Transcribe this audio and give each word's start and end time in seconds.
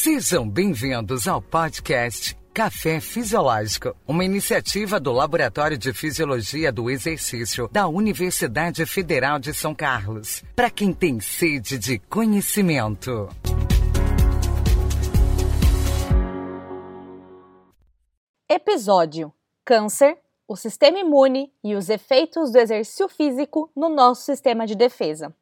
Sejam 0.00 0.48
bem-vindos 0.48 1.26
ao 1.26 1.42
podcast 1.42 2.38
Café 2.54 3.00
Fisiológico, 3.00 3.96
uma 4.06 4.24
iniciativa 4.24 5.00
do 5.00 5.10
Laboratório 5.10 5.76
de 5.76 5.92
Fisiologia 5.92 6.70
do 6.70 6.88
Exercício 6.88 7.68
da 7.72 7.88
Universidade 7.88 8.86
Federal 8.86 9.40
de 9.40 9.52
São 9.52 9.74
Carlos, 9.74 10.44
para 10.54 10.70
quem 10.70 10.92
tem 10.92 11.18
sede 11.18 11.76
de 11.78 11.98
conhecimento. 11.98 13.28
Episódio: 18.48 19.34
Câncer, 19.64 20.16
o 20.46 20.54
sistema 20.54 21.00
imune 21.00 21.52
e 21.64 21.74
os 21.74 21.90
efeitos 21.90 22.52
do 22.52 22.58
exercício 22.58 23.08
físico 23.08 23.68
no 23.74 23.88
nosso 23.88 24.22
sistema 24.22 24.64
de 24.64 24.76
defesa. 24.76 25.34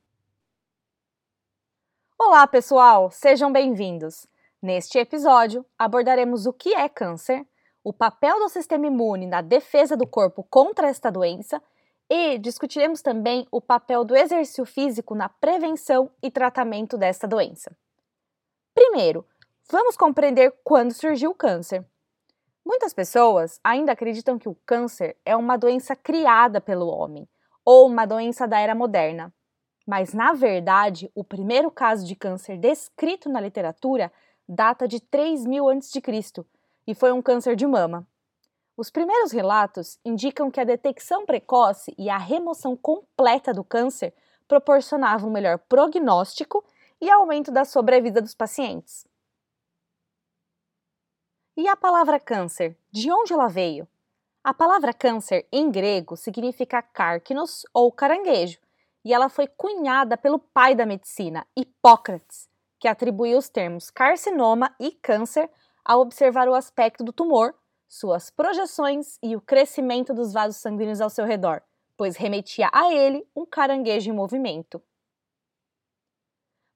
Olá, 2.19 2.47
pessoal, 2.47 3.11
sejam 3.11 3.53
bem-vindos. 3.53 4.27
Neste 4.67 4.99
episódio, 4.99 5.65
abordaremos 5.79 6.45
o 6.45 6.53
que 6.53 6.75
é 6.75 6.89
câncer, 6.89 7.47
o 7.85 7.93
papel 7.93 8.37
do 8.41 8.49
sistema 8.49 8.89
imune 8.89 9.25
na 9.25 9.41
defesa 9.41 9.97
do 9.97 10.09
corpo 10.09 10.43
contra 10.43 10.89
esta 10.89 11.09
doença 11.09 11.63
e 12.11 12.37
discutiremos 12.37 13.01
também 13.01 13.47
o 13.53 13.61
papel 13.61 14.05
do 14.05 14.17
exercício 14.17 14.65
físico 14.65 15.15
na 15.15 15.29
prevenção 15.29 16.11
e 16.21 16.33
tratamento 16.33 16.99
desta 16.99 17.29
doença. 17.29 17.77
Primeiro, 18.75 19.25
vamos 19.71 19.97
compreender 19.97 20.53
quando 20.65 20.93
surgiu 20.93 21.31
o 21.31 21.37
câncer. 21.37 21.87
Muitas 22.67 22.93
pessoas 22.93 23.61
ainda 23.63 23.93
acreditam 23.93 24.37
que 24.37 24.49
o 24.49 24.59
câncer 24.67 25.17
é 25.25 25.37
uma 25.37 25.57
doença 25.57 25.95
criada 25.95 26.61
pelo 26.61 26.89
homem 26.89 27.29
ou 27.65 27.87
uma 27.87 28.05
doença 28.05 28.49
da 28.49 28.59
era 28.59 28.75
moderna. 28.75 29.33
Mas, 29.87 30.13
na 30.13 30.33
verdade, 30.33 31.09
o 31.15 31.23
primeiro 31.23 31.71
caso 31.71 32.05
de 32.05 32.17
câncer 32.17 32.59
descrito 32.59 33.29
na 33.29 33.41
literatura 33.41 34.11
data 34.49 34.87
de 34.87 35.01
3000 35.01 35.69
a.C. 35.69 36.01
e 36.87 36.95
foi 36.95 37.13
um 37.13 37.21
câncer 37.21 37.57
de 37.57 37.67
mama. 37.67 38.07
Os 38.77 38.91
primeiros 38.91 39.33
relatos 39.33 39.99
indicam 40.05 40.51
que 40.51 40.61
a 40.61 40.65
detecção 40.65 41.25
precoce 41.25 41.95
e 41.97 42.11
a 42.11 42.19
remoção 42.19 42.77
completa 42.77 43.53
do 43.53 43.65
câncer 43.65 44.15
proporcionavam 44.47 45.31
um 45.31 45.33
melhor 45.33 45.59
prognóstico 45.59 46.65
e 47.01 47.11
aumento 47.11 47.51
da 47.51 47.65
sobrevida 47.65 48.21
dos 48.21 48.35
pacientes. 48.35 49.07
E 51.57 51.67
a 51.69 51.75
palavra 51.75 52.21
câncer, 52.21 52.77
de 52.91 53.11
onde 53.11 53.33
ela 53.33 53.49
veio? 53.49 53.89
A 54.45 54.53
palavra 54.53 54.93
câncer 54.93 55.49
em 55.51 55.71
grego 55.71 56.17
significa 56.17 56.83
cárquinos 56.83 57.65
ou 57.73 57.91
caranguejo, 57.91 58.61
e 59.05 59.13
ela 59.13 59.29
foi 59.29 59.47
cunhada 59.47 60.17
pelo 60.17 60.39
pai 60.39 60.75
da 60.75 60.85
medicina, 60.85 61.47
Hipócrates, 61.57 62.49
que 62.87 62.91
atribuiu 62.91 63.37
os 63.37 63.49
termos 63.49 63.91
carcinoma 63.91 64.73
e 64.79 64.93
câncer 64.93 65.51
ao 65.85 65.99
observar 66.03 66.49
o 66.49 66.55
aspecto 66.55 67.03
do 67.03 67.13
tumor, 67.13 67.53
suas 67.89 68.31
projeções 68.31 69.19
e 69.21 69.35
o 69.35 69.41
crescimento 69.41 70.15
dos 70.15 70.33
vasos 70.33 70.59
sanguíneos 70.59 71.01
ao 71.01 71.11
seu 71.11 71.25
redor, 71.25 71.65
pois 71.97 72.15
remetia 72.15 72.71
a 72.73 72.95
ele 72.95 73.29
um 73.35 73.45
caranguejo 73.45 74.09
em 74.09 74.15
movimento. 74.15 74.81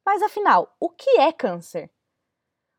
Mas 0.04 0.20
afinal, 0.20 0.74
o 0.80 0.88
que 0.88 1.10
é 1.10 1.30
câncer? 1.30 1.88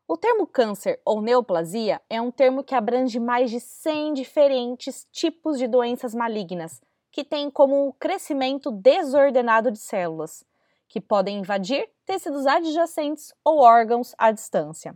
O 0.06 0.18
termo 0.18 0.46
câncer 0.46 1.00
ou 1.02 1.22
neoplasia 1.22 2.02
é 2.10 2.20
um 2.20 2.30
termo 2.30 2.62
que 2.62 2.74
abrange 2.74 3.18
mais 3.18 3.50
de 3.50 3.60
100 3.60 4.12
diferentes 4.12 5.08
tipos 5.10 5.56
de 5.56 5.66
doenças 5.66 6.14
malignas, 6.14 6.82
que 7.10 7.24
têm 7.24 7.50
como 7.50 7.88
o 7.88 7.94
crescimento 7.94 8.70
desordenado 8.70 9.70
de 9.70 9.78
células, 9.78 10.44
que 10.92 11.00
podem 11.00 11.38
invadir 11.38 11.88
tecidos 12.04 12.46
adjacentes 12.46 13.32
ou 13.42 13.60
órgãos 13.60 14.14
à 14.18 14.30
distância. 14.30 14.94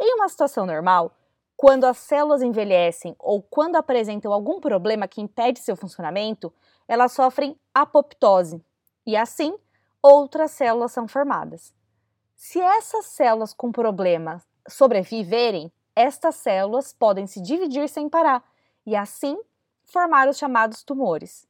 Em 0.00 0.14
uma 0.14 0.28
situação 0.28 0.64
normal, 0.64 1.16
quando 1.56 1.82
as 1.82 1.98
células 1.98 2.42
envelhecem 2.42 3.16
ou 3.18 3.42
quando 3.42 3.74
apresentam 3.74 4.32
algum 4.32 4.60
problema 4.60 5.08
que 5.08 5.20
impede 5.20 5.58
seu 5.58 5.74
funcionamento, 5.74 6.54
elas 6.86 7.10
sofrem 7.10 7.58
apoptose 7.74 8.64
e 9.04 9.16
assim 9.16 9.58
outras 10.00 10.52
células 10.52 10.92
são 10.92 11.08
formadas. 11.08 11.74
Se 12.36 12.60
essas 12.60 13.06
células 13.06 13.52
com 13.52 13.72
problema 13.72 14.40
sobreviverem, 14.68 15.72
estas 15.96 16.36
células 16.36 16.92
podem 16.92 17.26
se 17.26 17.42
dividir 17.42 17.88
sem 17.88 18.08
parar 18.08 18.48
e 18.86 18.94
assim 18.94 19.36
formar 19.82 20.28
os 20.28 20.38
chamados 20.38 20.84
tumores. 20.84 21.48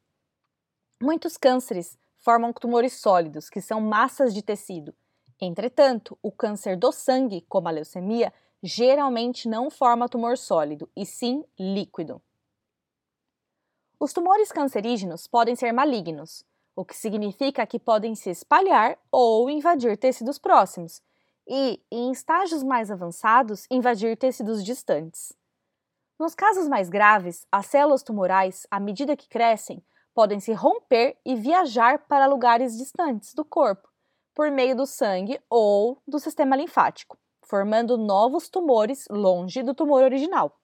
Muitos 0.99 1.37
cânceres 1.37 1.95
formam 2.19 2.53
tumores 2.53 2.93
sólidos, 2.93 3.49
que 3.49 3.61
são 3.61 3.81
massas 3.81 4.33
de 4.33 4.41
tecido. 4.41 4.93
Entretanto, 5.41 6.17
o 6.21 6.31
câncer 6.31 6.77
do 6.77 6.91
sangue, 6.91 7.41
como 7.47 7.67
a 7.67 7.71
leucemia, 7.71 8.33
geralmente 8.61 9.47
não 9.47 9.69
forma 9.69 10.09
tumor 10.09 10.37
sólido, 10.37 10.89
e 10.95 11.05
sim 11.05 11.43
líquido. 11.57 12.21
Os 13.99 14.13
tumores 14.13 14.51
cancerígenos 14.51 15.27
podem 15.27 15.55
ser 15.55 15.71
malignos, 15.71 16.45
o 16.75 16.85
que 16.85 16.95
significa 16.95 17.65
que 17.65 17.79
podem 17.79 18.15
se 18.15 18.29
espalhar 18.29 18.97
ou 19.11 19.49
invadir 19.49 19.97
tecidos 19.97 20.37
próximos, 20.37 21.01
e, 21.47 21.81
em 21.91 22.11
estágios 22.11 22.63
mais 22.63 22.91
avançados, 22.91 23.65
invadir 23.71 24.15
tecidos 24.15 24.63
distantes. 24.63 25.33
Nos 26.19 26.35
casos 26.35 26.67
mais 26.67 26.89
graves, 26.89 27.45
as 27.51 27.65
células 27.65 28.03
tumorais, 28.03 28.67
à 28.69 28.79
medida 28.79 29.17
que 29.17 29.27
crescem, 29.27 29.83
podem 30.13 30.39
se 30.39 30.53
romper 30.53 31.17
e 31.25 31.35
viajar 31.35 31.99
para 32.07 32.27
lugares 32.27 32.77
distantes 32.77 33.33
do 33.33 33.45
corpo, 33.45 33.89
por 34.33 34.51
meio 34.51 34.75
do 34.75 34.85
sangue 34.85 35.39
ou 35.49 36.01
do 36.07 36.19
sistema 36.19 36.55
linfático, 36.55 37.17
formando 37.41 37.97
novos 37.97 38.49
tumores 38.49 39.05
longe 39.09 39.63
do 39.63 39.73
tumor 39.73 40.03
original. 40.03 40.59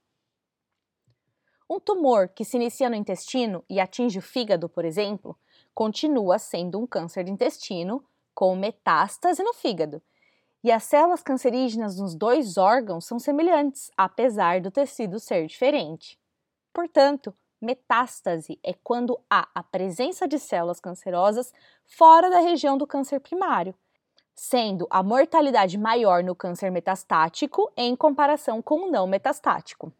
Um 1.70 1.80
tumor 1.80 2.30
que 2.30 2.46
se 2.46 2.58
inicia 2.58 2.90
no 2.90 2.96
intestino 2.96 3.64
e 3.70 3.80
atinge 3.80 4.20
o 4.20 4.22
fígado, 4.22 4.70
por 4.70 4.86
exemplo, 4.86 5.38
continua 5.74 6.38
sendo 6.38 6.80
um 6.80 6.86
câncer 6.86 7.24
de 7.24 7.32
intestino 7.32 8.06
com 8.36 8.56
metástase 8.56 9.42
no 9.42 9.54
fígado. 9.54 10.02
E 10.64 10.72
as 10.72 10.84
células 10.84 11.24
cancerígenas 11.24 11.98
nos 12.00 12.16
dois 12.16 12.58
órgãos 12.58 13.06
são 13.06 13.18
semelhantes, 13.20 13.92
apesar 13.98 14.62
do 14.62 14.70
tecido 14.72 15.20
ser 15.20 15.48
diferente. 15.48 16.20
Portanto, 16.74 17.34
Metástase 17.62 18.60
é 18.62 18.74
quando 18.74 19.20
há 19.30 19.48
a 19.56 19.64
presença 19.64 20.28
de 20.28 20.38
células 20.38 20.80
cancerosas 20.80 21.54
fora 21.86 22.30
da 22.30 22.40
região 22.40 22.78
do 22.78 22.86
câncer 22.86 23.20
primário, 23.20 23.74
sendo 24.34 24.86
a 24.90 25.02
mortalidade 25.02 25.78
maior 25.78 26.22
no 26.22 26.36
câncer 26.36 26.70
metastático 26.70 27.72
em 27.78 27.96
comparação 27.96 28.62
com 28.62 28.88
o 28.88 28.92
não 28.92 29.08
metastático. 29.08 29.92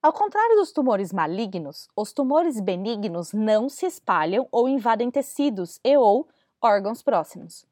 Ao 0.00 0.12
contrário 0.12 0.56
dos 0.56 0.70
tumores 0.70 1.12
malignos, 1.12 1.88
os 1.96 2.12
tumores 2.12 2.60
benignos 2.60 3.32
não 3.32 3.68
se 3.68 3.86
espalham 3.86 4.46
ou 4.52 4.68
invadem 4.68 5.10
tecidos 5.10 5.80
e 5.82 5.96
ou 5.96 6.28
órgãos 6.60 7.02
próximos. 7.02 7.66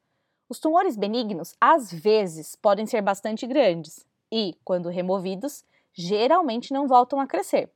Os 0.48 0.58
tumores 0.58 0.96
benignos, 0.96 1.54
às 1.60 1.92
vezes, 1.92 2.56
podem 2.56 2.86
ser 2.86 3.02
bastante 3.02 3.46
grandes 3.46 4.04
e, 4.30 4.56
quando 4.64 4.88
removidos, 4.88 5.64
geralmente 5.92 6.72
não 6.72 6.88
voltam 6.88 7.20
a 7.20 7.26
crescer 7.26 7.70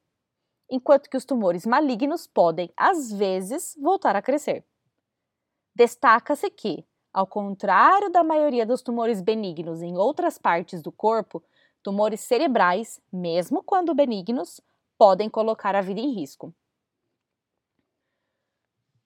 enquanto 0.70 1.08
que 1.08 1.16
os 1.16 1.24
tumores 1.24 1.64
malignos 1.64 2.26
podem, 2.26 2.72
às 2.76 3.12
vezes, 3.12 3.76
voltar 3.80 4.16
a 4.16 4.22
crescer. 4.22 4.64
Destaca-se 5.74 6.50
que, 6.50 6.86
ao 7.12 7.26
contrário 7.26 8.10
da 8.10 8.24
maioria 8.24 8.66
dos 8.66 8.82
tumores 8.82 9.20
benignos 9.20 9.82
em 9.82 9.96
outras 9.96 10.38
partes 10.38 10.82
do 10.82 10.90
corpo, 10.90 11.42
tumores 11.82 12.20
cerebrais, 12.20 13.00
mesmo 13.12 13.62
quando 13.62 13.94
benignos, 13.94 14.60
podem 14.98 15.28
colocar 15.28 15.74
a 15.74 15.80
vida 15.80 16.00
em 16.00 16.12
risco. 16.12 16.54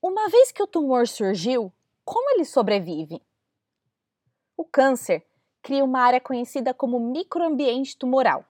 Uma 0.03 0.29
vez 0.29 0.51
que 0.51 0.63
o 0.63 0.67
tumor 0.67 1.07
surgiu, 1.07 1.73
como 2.05 2.31
ele 2.31 2.45
sobrevive? 2.45 3.21
O 4.57 4.65
câncer 4.65 5.27
cria 5.63 5.85
uma 5.85 6.01
área 6.01 6.21
conhecida 6.21 6.73
como 6.73 6.99
microambiente 6.99 7.97
tumoral. 7.99 8.45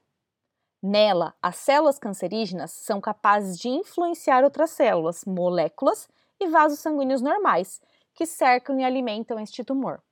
Nela, 0.83 1.35
as 1.43 1.57
células 1.57 1.99
cancerígenas 1.99 2.71
são 2.71 3.01
capazes 3.01 3.59
de 3.59 3.69
influenciar 3.69 4.45
outras 4.45 4.71
células, 4.71 5.25
moléculas 5.27 6.09
e 6.41 6.49
vasos 6.49 6.79
sanguíneos 6.79 7.21
normais, 7.21 7.83
que 8.15 8.25
cercam 8.25 8.81
e 8.81 8.85
alimentam 8.85 9.39
este 9.39 9.63
tumor. 9.63 10.03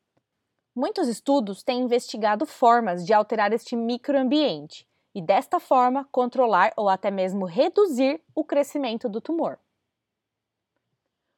Muitos 0.75 1.09
estudos 1.09 1.62
têm 1.62 1.81
investigado 1.81 2.44
formas 2.44 3.05
de 3.05 3.15
alterar 3.15 3.53
este 3.53 3.75
microambiente 3.75 4.87
e, 5.15 5.23
desta 5.23 5.59
forma, 5.59 6.06
controlar 6.12 6.73
ou 6.76 6.88
até 6.88 7.11
mesmo 7.11 7.47
reduzir 7.47 8.23
o 8.35 8.44
crescimento 8.44 9.09
do 9.09 9.20
tumor. 9.20 9.59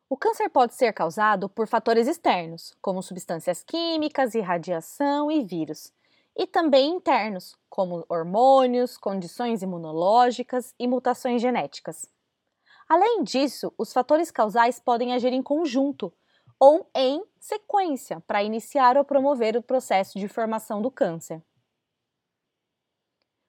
O 0.08 0.16
câncer 0.16 0.50
pode 0.50 0.74
ser 0.74 0.92
causado 0.92 1.48
por 1.48 1.68
fatores 1.68 2.08
externos, 2.08 2.74
como 2.82 3.00
substâncias 3.00 3.62
químicas, 3.62 4.34
irradiação 4.34 5.30
e 5.30 5.44
vírus, 5.44 5.92
e 6.36 6.46
também 6.46 6.90
internos, 6.94 7.56
como 7.68 8.04
hormônios, 8.08 8.96
condições 8.96 9.62
imunológicas 9.62 10.74
e 10.78 10.86
mutações 10.86 11.42
genéticas. 11.42 12.06
Além 12.88 13.22
disso, 13.22 13.72
os 13.78 13.92
fatores 13.92 14.30
causais 14.30 14.80
podem 14.80 15.12
agir 15.12 15.32
em 15.32 15.42
conjunto, 15.42 16.12
ou 16.58 16.90
em 16.94 17.24
sequência 17.38 18.20
para 18.26 18.42
iniciar 18.42 18.98
ou 18.98 19.04
promover 19.04 19.56
o 19.56 19.62
processo 19.62 20.18
de 20.18 20.28
formação 20.28 20.82
do 20.82 20.90
câncer. 20.90 21.42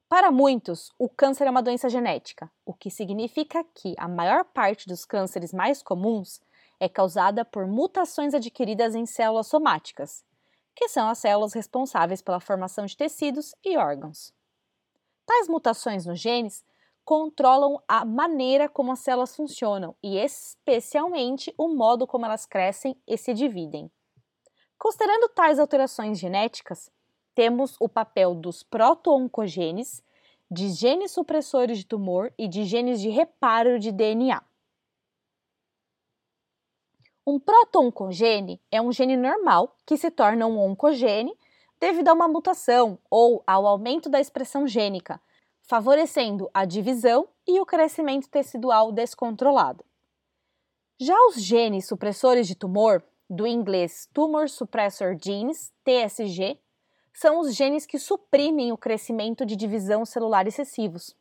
Para 0.08 0.32
muitos, 0.32 0.92
o 0.98 1.10
câncer 1.10 1.46
é 1.46 1.50
uma 1.50 1.64
doença 1.64 1.90
genética, 1.90 2.52
o 2.66 2.74
que 2.74 2.90
significa 2.90 3.64
que 3.74 3.96
a 3.98 4.08
maior 4.08 4.46
parte 4.46 4.88
dos 4.88 5.06
cânceres 5.06 5.54
mais 5.54 5.82
comuns 5.82 6.42
é 6.80 6.88
causada 6.90 7.44
por 7.46 7.68
mutações 7.68 8.34
adquiridas 8.34 8.96
em 8.96 9.06
células 9.06 9.48
somáticas, 9.48 10.26
que 10.76 10.88
são 10.88 11.08
as 11.08 11.20
células 11.20 11.54
responsáveis 11.54 12.22
pela 12.22 12.40
formação 12.40 12.86
de 12.86 12.96
tecidos 12.98 13.54
e 13.64 13.78
órgãos. 13.78 14.34
Tais 15.26 15.48
mutações 15.48 16.06
nos 16.06 16.20
genes 16.20 16.66
controlam 17.04 17.82
a 17.88 18.06
maneira 18.06 18.70
como 18.70 18.92
as 18.92 19.00
células 19.00 19.36
funcionam 19.36 19.96
e, 20.04 20.18
especialmente, 20.18 21.54
o 21.58 21.68
modo 21.70 22.06
como 22.08 22.26
elas 22.26 22.46
crescem 22.46 22.96
e 23.08 23.18
se 23.18 23.34
dividem. 23.34 23.92
Considerando 24.78 25.30
tais 25.30 25.60
alterações 25.60 26.20
genéticas, 26.20 26.92
temos 27.36 27.76
o 27.80 27.88
papel 27.88 28.36
dos 28.36 28.64
proto-oncogenes, 28.64 30.04
de 30.50 30.70
genes 30.70 31.12
supressores 31.12 31.78
de 31.78 31.86
tumor 31.86 32.34
e 32.38 32.48
de 32.48 32.66
genes 32.66 33.00
de 33.00 33.10
reparo 33.10 33.80
de 33.80 33.92
DNA. 33.92 34.42
Um 37.26 37.40
proto-oncogene 37.40 38.60
é 38.72 38.82
um 38.82 38.92
gene 38.92 39.16
normal 39.16 39.76
que 39.86 39.96
se 39.96 40.10
torna 40.10 40.48
um 40.48 40.60
oncogene 40.60 41.38
devido 41.80 42.08
a 42.08 42.14
uma 42.14 42.28
mutação 42.28 42.98
ou 43.10 43.44
ao 43.46 43.68
aumento 43.68 44.10
da 44.10 44.20
expressão 44.20 44.66
gênica, 44.66 45.22
favorecendo 45.62 46.50
a 46.52 46.66
divisão 46.66 47.28
e 47.48 47.60
o 47.60 47.66
crescimento 47.66 48.28
tecidual 48.28 48.92
descontrolado. 48.92 49.86
Já 51.00 51.16
os 51.28 51.42
genes 51.42 51.88
supressores 51.88 52.48
de 52.48 52.56
tumor, 52.56 53.04
do 53.30 53.48
inglês 53.48 54.10
Tumor 54.12 54.50
Suppressor 54.50 55.16
Genes, 55.24 55.72
TSG, 55.84 56.60
são 57.14 57.40
os 57.40 57.56
genes 57.56 57.86
que 57.86 57.98
suprimem 57.98 58.72
o 58.72 58.78
crescimento 58.78 59.46
de 59.46 59.56
divisão 59.56 60.06
celular 60.06 60.48
excessivos. 60.48 61.16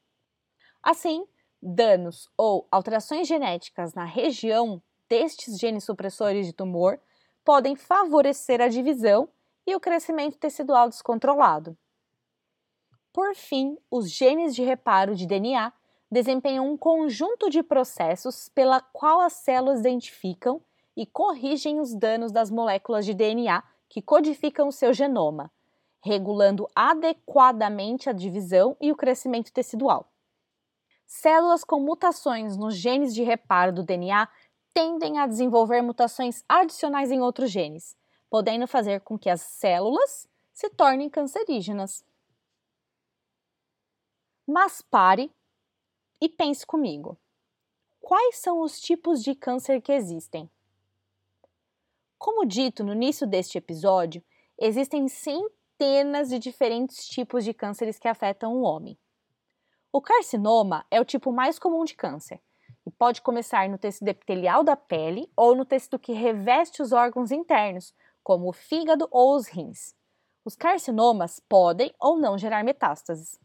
Assim, 0.82 1.26
danos 1.62 2.28
ou 2.36 2.66
alterações 2.70 3.28
genéticas 3.28 3.94
na 3.94 4.04
região 4.04 4.82
destes 5.10 5.58
genes 5.58 5.82
supressores 5.82 6.46
de 6.46 6.52
tumor 6.52 7.00
podem 7.44 7.74
favorecer 7.74 8.60
a 8.60 8.68
divisão 8.68 9.28
e 9.66 9.74
o 9.74 9.80
crescimento 9.80 10.38
tecidual 10.38 10.88
descontrolado. 10.88 11.76
Por 13.12 13.34
fim, 13.34 13.76
os 13.90 14.08
genes 14.08 14.54
de 14.54 14.62
reparo 14.62 15.16
de 15.16 15.26
DNA 15.26 15.72
desempenham 16.10 16.70
um 16.70 16.76
conjunto 16.76 17.50
de 17.50 17.60
processos 17.60 18.48
pela 18.48 18.80
qual 18.80 19.20
as 19.20 19.32
células 19.32 19.80
identificam 19.80 20.62
e 20.96 21.04
corrigem 21.04 21.80
os 21.80 21.92
danos 21.92 22.30
das 22.30 22.50
moléculas 22.50 23.04
de 23.04 23.12
DNA 23.12 23.64
que 23.88 24.00
codificam 24.00 24.70
seu 24.70 24.92
genoma, 24.92 25.50
regulando 26.04 26.68
adequadamente 26.74 28.08
a 28.08 28.12
divisão 28.12 28.76
e 28.80 28.92
o 28.92 28.96
crescimento 28.96 29.52
tecidual. 29.52 30.08
Células 31.04 31.64
com 31.64 31.80
mutações 31.80 32.56
nos 32.56 32.76
genes 32.76 33.12
de 33.12 33.24
reparo 33.24 33.72
do 33.72 33.82
DNA 33.82 34.28
tendem 34.72 35.18
a 35.18 35.26
desenvolver 35.26 35.82
mutações 35.82 36.44
adicionais 36.48 37.10
em 37.10 37.20
outros 37.20 37.50
genes, 37.50 37.96
podendo 38.28 38.66
fazer 38.66 39.00
com 39.00 39.18
que 39.18 39.28
as 39.28 39.40
células 39.40 40.28
se 40.52 40.70
tornem 40.70 41.10
cancerígenas. 41.10 42.04
Mas 44.46 44.82
pare 44.82 45.32
e 46.20 46.28
pense 46.28 46.66
comigo. 46.66 47.18
Quais 48.00 48.36
são 48.38 48.60
os 48.60 48.80
tipos 48.80 49.22
de 49.22 49.34
câncer 49.34 49.80
que 49.80 49.92
existem? 49.92 50.50
Como 52.18 52.44
dito 52.44 52.84
no 52.84 52.92
início 52.92 53.26
deste 53.26 53.58
episódio, 53.58 54.22
existem 54.58 55.08
centenas 55.08 56.28
de 56.28 56.38
diferentes 56.38 57.06
tipos 57.06 57.44
de 57.44 57.54
cânceres 57.54 57.98
que 57.98 58.08
afetam 58.08 58.54
o 58.56 58.62
homem. 58.62 58.98
O 59.92 60.00
carcinoma 60.00 60.86
é 60.90 61.00
o 61.00 61.04
tipo 61.04 61.32
mais 61.32 61.58
comum 61.58 61.84
de 61.84 61.94
câncer 61.94 62.40
pode 62.90 63.22
começar 63.22 63.68
no 63.68 63.78
tecido 63.78 64.08
epitelial 64.08 64.62
da 64.62 64.76
pele 64.76 65.30
ou 65.36 65.54
no 65.54 65.64
tecido 65.64 65.98
que 65.98 66.12
reveste 66.12 66.82
os 66.82 66.92
órgãos 66.92 67.30
internos, 67.30 67.94
como 68.22 68.48
o 68.48 68.52
fígado 68.52 69.08
ou 69.10 69.36
os 69.36 69.46
rins. 69.46 69.94
Os 70.44 70.56
carcinomas 70.56 71.40
podem 71.40 71.94
ou 71.98 72.18
não 72.18 72.36
gerar 72.36 72.64
metástases. 72.64 73.38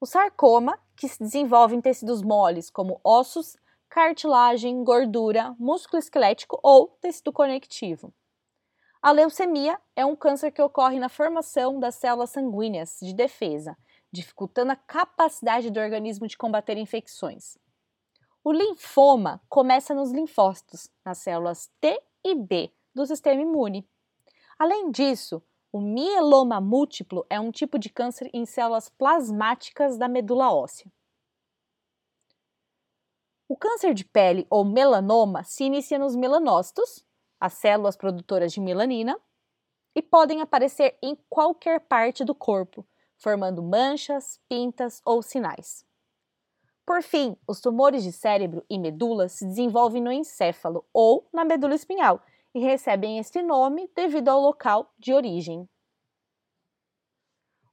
O 0.00 0.06
sarcoma, 0.06 0.78
que 0.96 1.08
se 1.08 1.22
desenvolve 1.22 1.74
em 1.74 1.80
tecidos 1.80 2.22
moles 2.22 2.70
como 2.70 3.00
ossos, 3.04 3.56
cartilagem, 3.88 4.82
gordura, 4.84 5.54
músculo 5.58 5.98
esquelético 5.98 6.58
ou 6.62 6.88
tecido 7.00 7.32
conectivo. 7.32 8.12
A 9.02 9.10
leucemia 9.12 9.80
é 9.96 10.04
um 10.04 10.14
câncer 10.14 10.50
que 10.50 10.62
ocorre 10.62 10.98
na 10.98 11.08
formação 11.08 11.80
das 11.80 11.96
células 11.96 12.30
sanguíneas 12.30 12.98
de 13.00 13.14
defesa, 13.14 13.76
dificultando 14.12 14.72
a 14.72 14.76
capacidade 14.76 15.70
do 15.70 15.80
organismo 15.80 16.26
de 16.26 16.36
combater 16.36 16.76
infecções. 16.76 17.56
O 18.42 18.52
linfoma 18.52 19.42
começa 19.50 19.94
nos 19.94 20.10
linfócitos, 20.12 20.90
nas 21.04 21.18
células 21.18 21.70
T 21.78 22.02
e 22.24 22.34
B 22.34 22.72
do 22.94 23.04
sistema 23.04 23.42
imune. 23.42 23.86
Além 24.58 24.90
disso, 24.90 25.42
o 25.70 25.78
mieloma 25.78 26.58
múltiplo 26.58 27.26
é 27.28 27.38
um 27.38 27.50
tipo 27.50 27.78
de 27.78 27.90
câncer 27.90 28.30
em 28.32 28.46
células 28.46 28.88
plasmáticas 28.88 29.98
da 29.98 30.08
medula 30.08 30.52
óssea. 30.52 30.90
O 33.46 33.56
câncer 33.56 33.92
de 33.92 34.06
pele 34.06 34.46
ou 34.48 34.64
melanoma 34.64 35.44
se 35.44 35.64
inicia 35.64 35.98
nos 35.98 36.16
melanócitos, 36.16 37.04
as 37.38 37.52
células 37.54 37.96
produtoras 37.96 38.52
de 38.52 38.60
melanina, 38.60 39.20
e 39.94 40.00
podem 40.00 40.40
aparecer 40.40 40.96
em 41.02 41.14
qualquer 41.28 41.80
parte 41.80 42.24
do 42.24 42.34
corpo, 42.34 42.86
formando 43.18 43.62
manchas, 43.62 44.40
pintas 44.48 45.02
ou 45.04 45.20
sinais. 45.20 45.84
Por 46.90 47.04
fim, 47.04 47.36
os 47.46 47.60
tumores 47.60 48.02
de 48.02 48.10
cérebro 48.10 48.66
e 48.68 48.76
medula 48.76 49.28
se 49.28 49.46
desenvolvem 49.46 50.02
no 50.02 50.10
encéfalo 50.10 50.84
ou 50.92 51.24
na 51.32 51.44
medula 51.44 51.76
espinhal 51.76 52.20
e 52.52 52.58
recebem 52.58 53.20
este 53.20 53.40
nome 53.42 53.88
devido 53.94 54.28
ao 54.28 54.40
local 54.40 54.92
de 54.98 55.14
origem. 55.14 55.70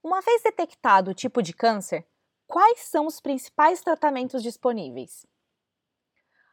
Uma 0.04 0.22
vez 0.22 0.44
detectado 0.44 1.10
o 1.10 1.14
tipo 1.16 1.42
de 1.42 1.52
câncer, 1.52 2.08
quais 2.46 2.82
são 2.82 3.08
os 3.08 3.20
principais 3.20 3.82
tratamentos 3.82 4.44
disponíveis? 4.44 5.26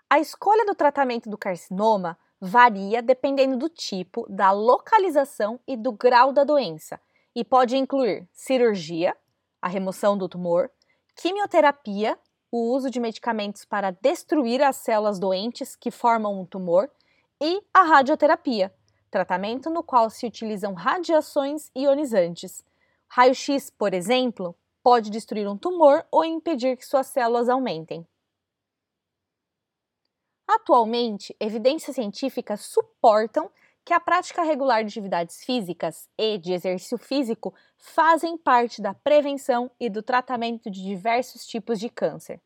A 0.09 0.19
escolha 0.19 0.65
do 0.65 0.75
tratamento 0.75 1.29
do 1.29 1.37
carcinoma 1.37 2.19
varia 2.41 3.03
dependendo 3.03 3.59
do 3.59 3.69
tipo, 3.69 4.27
da 4.27 4.53
localização 4.53 5.61
e 5.69 5.77
do 5.77 5.93
grau 5.93 6.33
da 6.33 6.45
doença 6.45 6.99
e 7.37 7.45
pode 7.45 7.77
incluir 7.77 8.27
cirurgia, 8.33 9.15
a 9.61 9.69
remoção 9.69 10.17
do 10.17 10.31
tumor, 10.31 10.71
quimioterapia 11.15 12.19
o 12.57 12.73
uso 12.73 12.89
de 12.89 13.01
medicamentos 13.01 13.65
para 13.65 13.91
destruir 13.91 14.63
as 14.63 14.77
células 14.77 15.19
doentes 15.19 15.75
que 15.75 15.91
formam 15.91 16.41
um 16.41 16.47
tumor 16.47 16.89
e 17.43 17.61
a 17.75 17.83
radioterapia, 17.83 18.73
tratamento 19.11 19.69
no 19.69 19.83
qual 19.83 20.09
se 20.09 20.25
utilizam 20.25 20.73
radiações 20.73 21.69
ionizantes. 21.75 22.65
Raio-X, 23.09 23.71
por 23.71 23.93
exemplo, 23.93 24.55
pode 24.85 25.11
destruir 25.11 25.49
um 25.49 25.59
tumor 25.59 26.07
ou 26.13 26.25
impedir 26.25 26.77
que 26.77 26.87
suas 26.87 27.09
células 27.09 27.49
aumentem. 27.49 28.07
Atualmente, 30.47 31.35
evidências 31.41 31.97
científicas 31.97 32.61
suportam 32.61 33.51
que 33.85 33.93
a 33.93 34.01
prática 34.01 34.43
regular 34.43 34.83
de 34.83 34.89
atividades 34.89 35.45
físicas 35.45 36.09
e 36.17 36.39
de 36.39 36.53
exercício 36.55 36.97
físico 36.97 37.55
fazem 37.77 38.39
parte 38.39 38.81
da 38.81 38.95
prevenção 38.95 39.71
e 39.79 39.91
do 39.91 40.03
tratamento 40.03 40.71
de 40.71 40.83
diversos 40.83 41.47
tipos 41.47 41.79
de 41.79 41.91
câncer. 41.91 42.41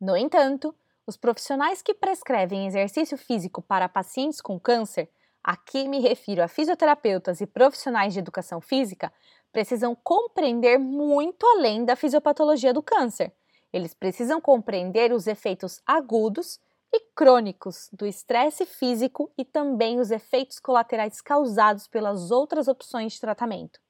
No 0.00 0.16
entanto, 0.16 0.74
os 1.06 1.16
profissionais 1.16 1.82
que 1.82 1.92
prescrevem 1.92 2.66
exercício 2.66 3.18
físico 3.18 3.60
para 3.60 3.88
pacientes 3.88 4.40
com 4.40 4.58
câncer, 4.58 5.10
aqui 5.42 5.88
me 5.88 6.00
refiro 6.00 6.42
a 6.42 6.48
fisioterapeutas 6.48 7.40
e 7.40 7.46
profissionais 7.46 8.12
de 8.12 8.20
educação 8.20 8.60
física, 8.60 9.12
precisam 9.52 9.94
compreender 9.94 10.78
muito 10.78 11.46
além 11.46 11.84
da 11.84 11.96
fisiopatologia 11.96 12.72
do 12.72 12.82
câncer. 12.82 13.32
Eles 13.72 13.92
precisam 13.92 14.40
compreender 14.40 15.12
os 15.12 15.26
efeitos 15.26 15.82
agudos 15.84 16.60
e 16.94 17.00
crônicos 17.12 17.88
do 17.92 18.06
estresse 18.06 18.64
físico 18.64 19.32
e 19.36 19.44
também 19.44 19.98
os 19.98 20.12
efeitos 20.12 20.60
colaterais 20.60 21.20
causados 21.20 21.88
pelas 21.88 22.30
outras 22.30 22.68
opções 22.68 23.14
de 23.14 23.20
tratamento. 23.20 23.80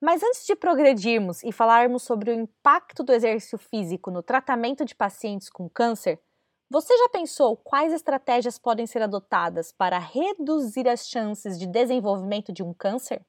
Mas 0.00 0.22
antes 0.22 0.44
de 0.44 0.56
progredirmos 0.56 1.42
e 1.44 1.52
falarmos 1.52 2.02
sobre 2.02 2.30
o 2.30 2.34
impacto 2.34 3.04
do 3.04 3.12
exercício 3.12 3.56
físico 3.56 4.10
no 4.10 4.22
tratamento 4.22 4.84
de 4.84 4.94
pacientes 4.94 5.48
com 5.48 5.70
câncer, 5.70 6.20
você 6.68 6.96
já 6.98 7.08
pensou 7.08 7.56
quais 7.56 7.92
estratégias 7.92 8.58
podem 8.58 8.86
ser 8.86 9.00
adotadas 9.00 9.70
para 9.70 9.98
reduzir 9.98 10.88
as 10.88 11.06
chances 11.06 11.56
de 11.56 11.66
desenvolvimento 11.66 12.52
de 12.52 12.64
um 12.64 12.74
câncer? 12.74 13.24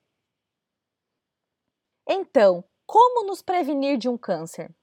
Então, 2.10 2.64
como 2.88 3.28
nos 3.28 3.42
prevenir 3.44 3.98
de 3.98 4.10
um 4.10 4.18
câncer? 4.18 4.74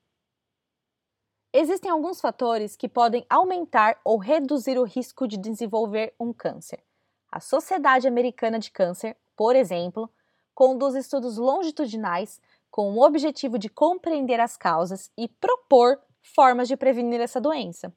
Existem 1.57 1.89
alguns 1.89 2.21
fatores 2.21 2.75
que 2.75 2.89
podem 2.89 3.25
aumentar 3.31 4.01
ou 4.05 4.19
reduzir 4.19 4.77
o 4.77 4.83
risco 4.83 5.29
de 5.29 5.37
desenvolver 5.37 6.13
um 6.19 6.33
câncer. 6.33 6.83
A 7.31 7.39
Sociedade 7.39 8.09
Americana 8.09 8.59
de 8.59 8.73
Câncer, 8.73 9.17
por 9.37 9.55
exemplo, 9.55 10.11
conduz 10.53 10.97
estudos 10.97 11.39
longitudinais 11.39 12.41
com 12.73 12.93
o 12.93 13.07
objetivo 13.07 13.57
de 13.57 13.69
compreender 13.69 14.41
as 14.41 14.57
causas 14.57 15.13
e 15.17 15.29
propor 15.29 16.01
formas 16.35 16.67
de 16.67 16.77
prevenir 16.77 17.21
essa 17.21 17.41
doença. 17.41 17.95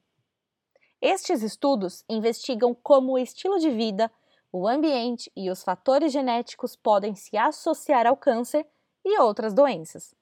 Estes 1.02 1.42
estudos 1.42 2.04
investigam 2.08 2.72
como 2.72 3.14
o 3.14 3.18
estilo 3.18 3.58
de 3.58 3.70
vida, 3.70 4.08
o 4.52 4.68
ambiente 4.68 5.32
e 5.34 5.50
os 5.50 5.64
fatores 5.64 6.12
genéticos 6.12 6.76
podem 6.76 7.16
se 7.16 7.36
associar 7.36 8.06
ao 8.06 8.16
câncer 8.16 8.64
e 9.04 9.18
outras 9.18 9.52
doenças. 9.52 10.14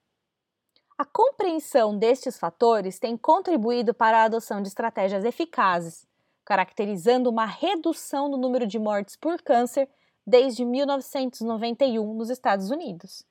A 0.98 1.04
compreensão 1.04 1.98
destes 1.98 2.38
fatores 2.38 2.98
tem 2.98 3.18
contribuído 3.18 3.92
para 3.92 4.22
a 4.22 4.24
adoção 4.24 4.62
de 4.62 4.68
estratégias 4.68 5.26
eficazes, 5.26 6.06
caracterizando 6.42 7.28
uma 7.28 7.44
redução 7.44 8.30
no 8.30 8.38
número 8.38 8.66
de 8.66 8.78
mortes 8.78 9.14
por 9.14 9.42
câncer 9.42 9.90
desde 10.26 10.64
1991 10.64 12.14
nos 12.14 12.30
Estados 12.30 12.70
Unidos. 12.70 13.22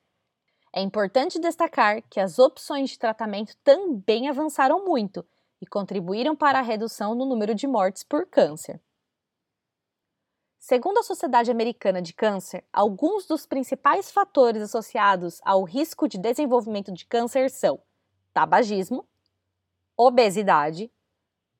É 0.72 0.80
importante 0.80 1.40
destacar 1.40 2.02
que 2.08 2.20
as 2.20 2.38
opções 2.38 2.90
de 2.90 3.00
tratamento 3.00 3.56
também 3.64 4.28
avançaram 4.28 4.84
muito 4.84 5.26
e 5.60 5.66
contribuíram 5.66 6.36
para 6.36 6.60
a 6.60 6.62
redução 6.62 7.16
no 7.16 7.26
número 7.26 7.52
de 7.52 7.66
mortes 7.66 8.04
por 8.04 8.26
câncer. 8.26 8.80
Segundo 10.68 10.98
a 10.98 11.02
Sociedade 11.04 11.48
Americana 11.48 12.02
de 12.02 12.12
Câncer, 12.12 12.64
alguns 12.72 13.24
dos 13.24 13.46
principais 13.46 14.10
fatores 14.10 14.60
associados 14.60 15.38
ao 15.44 15.62
risco 15.62 16.08
de 16.08 16.18
desenvolvimento 16.18 16.92
de 16.92 17.06
câncer 17.06 17.50
são 17.50 17.80
tabagismo, 18.34 19.08
obesidade, 19.96 20.92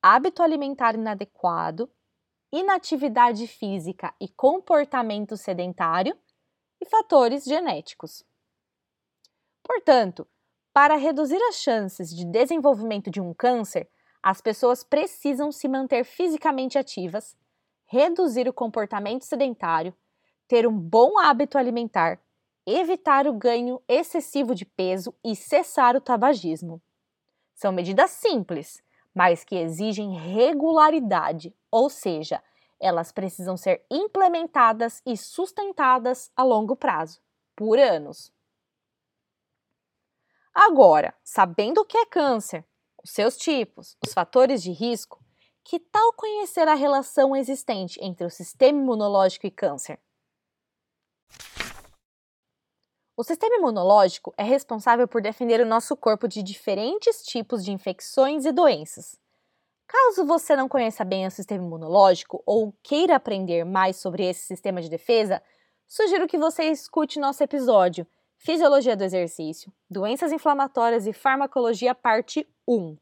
hábito 0.03 0.43
alimentar 0.43 0.97
inadequado, 0.97 1.89
inatividade 2.51 3.47
física 3.47 4.13
e 4.21 4.29
comportamento 4.29 5.37
sedentário 5.37 6.19
e 6.81 6.85
fatores 6.85 7.45
genéticos. 7.45 8.25
Portanto, 9.63 10.27
para 10.73 10.97
reduzir 10.97 11.41
as 11.43 11.61
chances 11.61 12.11
de 12.11 12.25
desenvolvimento 12.25 13.09
de 13.09 13.21
um 13.21 13.33
câncer, 13.33 13.89
as 14.21 14.41
pessoas 14.41 14.83
precisam 14.83 15.53
se 15.53 15.69
manter 15.69 16.03
fisicamente 16.03 16.77
ativas, 16.77 17.37
reduzir 17.87 18.49
o 18.49 18.53
comportamento 18.53 19.23
sedentário, 19.23 19.95
ter 20.47 20.67
um 20.67 20.77
bom 20.77 21.19
hábito 21.19 21.57
alimentar, 21.57 22.21
evitar 22.67 23.27
o 23.27 23.33
ganho 23.33 23.81
excessivo 23.89 24.55
de 24.55 24.65
peso 24.65 25.15
e 25.25 25.35
cessar 25.35 25.97
o 25.97 26.01
tabagismo. 26.01 26.83
São 27.55 27.73
medidas 27.73 28.11
simples, 28.11 28.83
mas 29.15 29.45
que 29.45 29.57
exigem 29.57 30.15
regularidade, 30.15 31.55
ou 31.71 31.89
seja, 31.89 32.43
elas 32.79 33.11
precisam 33.11 33.57
ser 33.57 33.85
implementadas 33.91 35.01
e 35.07 35.17
sustentadas 35.17 36.31
a 36.37 36.43
longo 36.43 36.77
prazo, 36.77 37.21
por 37.55 37.79
anos. 37.79 38.31
Agora, 40.53 41.15
sabendo 41.23 41.81
o 41.81 41.85
que 41.85 41.97
é 41.97 42.07
câncer, 42.07 42.65
os 43.03 43.11
seus 43.11 43.37
tipos, 43.37 43.97
os 44.05 44.13
fatores 44.13 44.63
de 44.63 44.73
risco, 44.73 45.25
que 45.69 45.81
tal 45.81 46.13
conhecer 46.13 46.69
a 46.69 46.75
relação 46.75 47.35
existente 47.35 47.99
entre 48.01 48.25
o 48.25 48.31
sistema 48.31 48.79
imunológico 48.79 49.49
e 49.49 49.51
câncer? 49.51 49.99
O 53.17 53.25
sistema 53.25 53.57
imunológico 53.57 54.33
é 54.37 54.45
responsável 54.45 55.09
por 55.09 55.21
defender 55.21 55.61
o 55.61 55.67
nosso 55.67 55.97
corpo 55.97 56.29
de 56.29 56.41
diferentes 56.41 57.25
tipos 57.25 57.65
de 57.65 57.73
infecções 57.73 58.45
e 58.45 58.53
doenças. 58.53 59.19
Caso 59.89 60.25
você 60.25 60.55
não 60.55 60.69
conheça 60.69 61.05
bem 61.05 61.27
o 61.27 61.31
sistema 61.33 61.65
imunológico 61.65 62.41
ou 62.47 62.73
queira 62.81 63.17
aprender 63.17 63.65
mais 63.65 63.97
sobre 63.97 64.25
esse 64.25 64.47
sistema 64.47 64.81
de 64.81 64.89
defesa, 64.89 65.43
sugiro 65.89 66.29
que 66.29 66.39
você 66.39 66.65
escute 66.71 67.19
nosso 67.19 67.43
episódio 67.43 68.07
Fisiologia 68.39 68.95
do 68.95 69.03
exercício, 69.03 69.73
doenças 69.91 70.31
inflamatórias 70.31 71.07
e 71.07 71.13
farmacologia, 71.13 71.95
parte 71.95 72.47
1. 72.69 72.97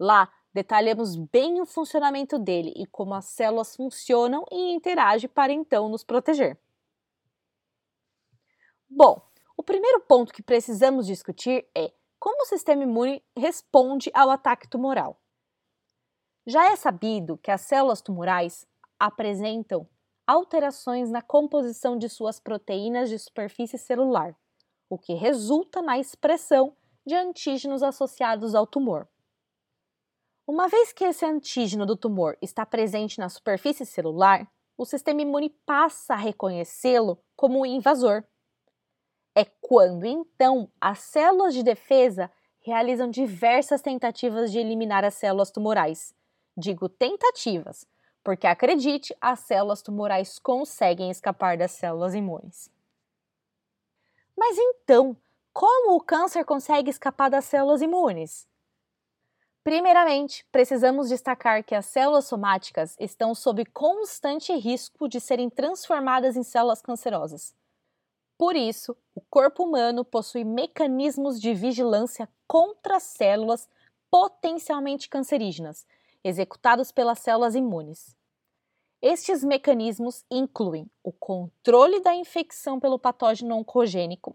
Lá 0.00 0.28
detalhamos 0.52 1.16
bem 1.16 1.60
o 1.60 1.66
funcionamento 1.66 2.38
dele 2.38 2.72
e 2.76 2.86
como 2.86 3.14
as 3.14 3.26
células 3.26 3.76
funcionam 3.76 4.44
e 4.50 4.72
interagem 4.72 5.28
para 5.28 5.52
então 5.52 5.88
nos 5.88 6.04
proteger. 6.04 6.58
Bom, 8.88 9.22
o 9.56 9.62
primeiro 9.62 10.00
ponto 10.00 10.32
que 10.32 10.42
precisamos 10.42 11.06
discutir 11.06 11.68
é 11.76 11.92
como 12.18 12.42
o 12.42 12.46
sistema 12.46 12.82
imune 12.82 13.22
responde 13.36 14.10
ao 14.12 14.30
ataque 14.30 14.68
tumoral. 14.68 15.20
Já 16.46 16.72
é 16.72 16.76
sabido 16.76 17.38
que 17.38 17.50
as 17.50 17.60
células 17.60 18.02
tumorais 18.02 18.66
apresentam 18.98 19.88
alterações 20.26 21.10
na 21.10 21.22
composição 21.22 21.96
de 21.96 22.08
suas 22.08 22.40
proteínas 22.40 23.08
de 23.08 23.18
superfície 23.18 23.78
celular, 23.78 24.36
o 24.88 24.98
que 24.98 25.14
resulta 25.14 25.80
na 25.80 25.98
expressão 25.98 26.76
de 27.06 27.14
antígenos 27.14 27.82
associados 27.82 28.54
ao 28.54 28.66
tumor. 28.66 29.08
Uma 30.50 30.66
vez 30.66 30.92
que 30.92 31.04
esse 31.04 31.24
antígeno 31.24 31.86
do 31.86 31.96
tumor 31.96 32.36
está 32.42 32.66
presente 32.66 33.20
na 33.20 33.28
superfície 33.28 33.86
celular, 33.86 34.50
o 34.76 34.84
sistema 34.84 35.22
imune 35.22 35.48
passa 35.64 36.14
a 36.14 36.16
reconhecê-lo 36.16 37.22
como 37.36 37.60
um 37.60 37.64
invasor. 37.64 38.24
É 39.32 39.44
quando 39.44 40.04
então 40.04 40.68
as 40.80 40.98
células 40.98 41.54
de 41.54 41.62
defesa 41.62 42.28
realizam 42.62 43.08
diversas 43.08 43.80
tentativas 43.80 44.50
de 44.50 44.58
eliminar 44.58 45.04
as 45.04 45.14
células 45.14 45.52
tumorais. 45.52 46.12
Digo 46.56 46.88
tentativas, 46.88 47.86
porque 48.24 48.48
acredite, 48.48 49.16
as 49.20 49.38
células 49.38 49.82
tumorais 49.82 50.40
conseguem 50.40 51.12
escapar 51.12 51.56
das 51.56 51.70
células 51.70 52.12
imunes. 52.12 52.68
Mas 54.36 54.58
então, 54.58 55.16
como 55.52 55.94
o 55.94 56.00
câncer 56.00 56.44
consegue 56.44 56.90
escapar 56.90 57.30
das 57.30 57.44
células 57.44 57.80
imunes? 57.82 58.49
Primeiramente, 59.62 60.46
precisamos 60.50 61.10
destacar 61.10 61.62
que 61.62 61.74
as 61.74 61.84
células 61.86 62.24
somáticas 62.24 62.96
estão 62.98 63.34
sob 63.34 63.64
constante 63.66 64.52
risco 64.54 65.06
de 65.06 65.20
serem 65.20 65.50
transformadas 65.50 66.34
em 66.34 66.42
células 66.42 66.80
cancerosas. 66.80 67.54
Por 68.38 68.56
isso, 68.56 68.96
o 69.14 69.20
corpo 69.20 69.64
humano 69.64 70.02
possui 70.02 70.44
mecanismos 70.44 71.38
de 71.38 71.52
vigilância 71.52 72.26
contra 72.48 72.98
células 72.98 73.68
potencialmente 74.10 75.10
cancerígenas, 75.10 75.86
executados 76.24 76.90
pelas 76.90 77.18
células 77.18 77.54
imunes. 77.54 78.16
Estes 79.02 79.44
mecanismos 79.44 80.24
incluem 80.30 80.90
o 81.02 81.12
controle 81.12 82.00
da 82.00 82.14
infecção 82.14 82.80
pelo 82.80 82.98
patógeno 82.98 83.56
oncogênico, 83.56 84.34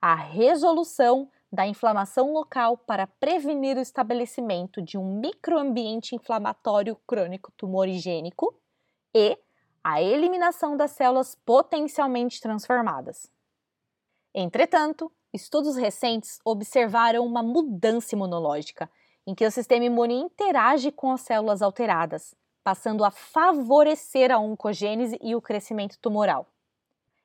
a 0.00 0.14
resolução 0.14 1.30
da 1.54 1.66
inflamação 1.66 2.32
local 2.32 2.76
para 2.76 3.06
prevenir 3.06 3.76
o 3.76 3.80
estabelecimento 3.80 4.82
de 4.82 4.98
um 4.98 5.20
microambiente 5.20 6.14
inflamatório 6.14 6.96
crônico 7.06 7.52
tumorigênico 7.56 8.54
e 9.14 9.38
a 9.82 10.02
eliminação 10.02 10.76
das 10.76 10.90
células 10.90 11.34
potencialmente 11.44 12.40
transformadas. 12.40 13.30
Entretanto, 14.34 15.12
estudos 15.32 15.76
recentes 15.76 16.40
observaram 16.44 17.24
uma 17.24 17.42
mudança 17.42 18.14
imunológica 18.14 18.90
em 19.26 19.34
que 19.34 19.46
o 19.46 19.50
sistema 19.50 19.84
imune 19.84 20.14
interage 20.14 20.90
com 20.90 21.12
as 21.12 21.20
células 21.20 21.62
alteradas, 21.62 22.34
passando 22.62 23.04
a 23.04 23.10
favorecer 23.10 24.32
a 24.32 24.38
oncogênese 24.38 25.18
e 25.22 25.34
o 25.34 25.40
crescimento 25.40 25.98
tumoral. 26.00 26.46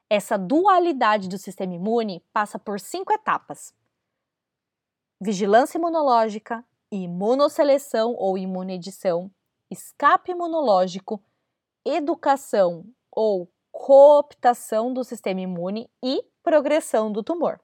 Essa 0.10 0.38
dualidade 0.38 1.30
do 1.30 1.38
sistema 1.38 1.74
imune 1.74 2.24
passa 2.34 2.58
por 2.60 2.80
cinco 2.80 3.14
etapas: 3.14 3.74
vigilância 5.20 5.78
imunológica, 5.78 6.64
imunosseleção 6.92 8.16
ou 8.16 8.38
imunedição, 8.38 9.30
escape 9.70 10.32
imunológico, 10.32 11.22
educação 11.86 12.86
ou 13.12 13.52
cooptação 13.72 14.94
do 14.94 15.04
sistema 15.04 15.42
imune 15.42 15.90
e 16.04 16.24
progressão 16.42 17.12
do 17.12 17.22
tumor. 17.22 17.60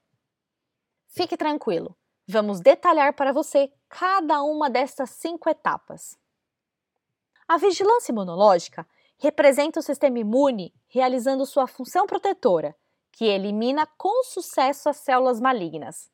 Fique 1.08 1.38
tranquilo, 1.38 1.96
vamos 2.28 2.60
detalhar 2.60 3.14
para 3.14 3.32
você 3.32 3.72
cada 3.88 4.44
uma 4.44 4.70
destas 4.70 5.12
cinco 5.12 5.50
etapas. 5.50 6.18
A 7.48 7.58
vigilância 7.58 8.12
imunológica 8.12 8.86
representa 9.18 9.80
o 9.80 9.84
sistema 9.84 10.20
imune 10.20 10.74
realizando 10.88 11.46
sua 11.46 11.68
função 11.68 12.06
protetora, 12.06 12.76
que 13.12 13.24
elimina 13.24 13.88
com 13.98 14.24
sucesso 14.24 14.90
as 14.90 14.98
células 14.98 15.40
malignas. 15.40 16.12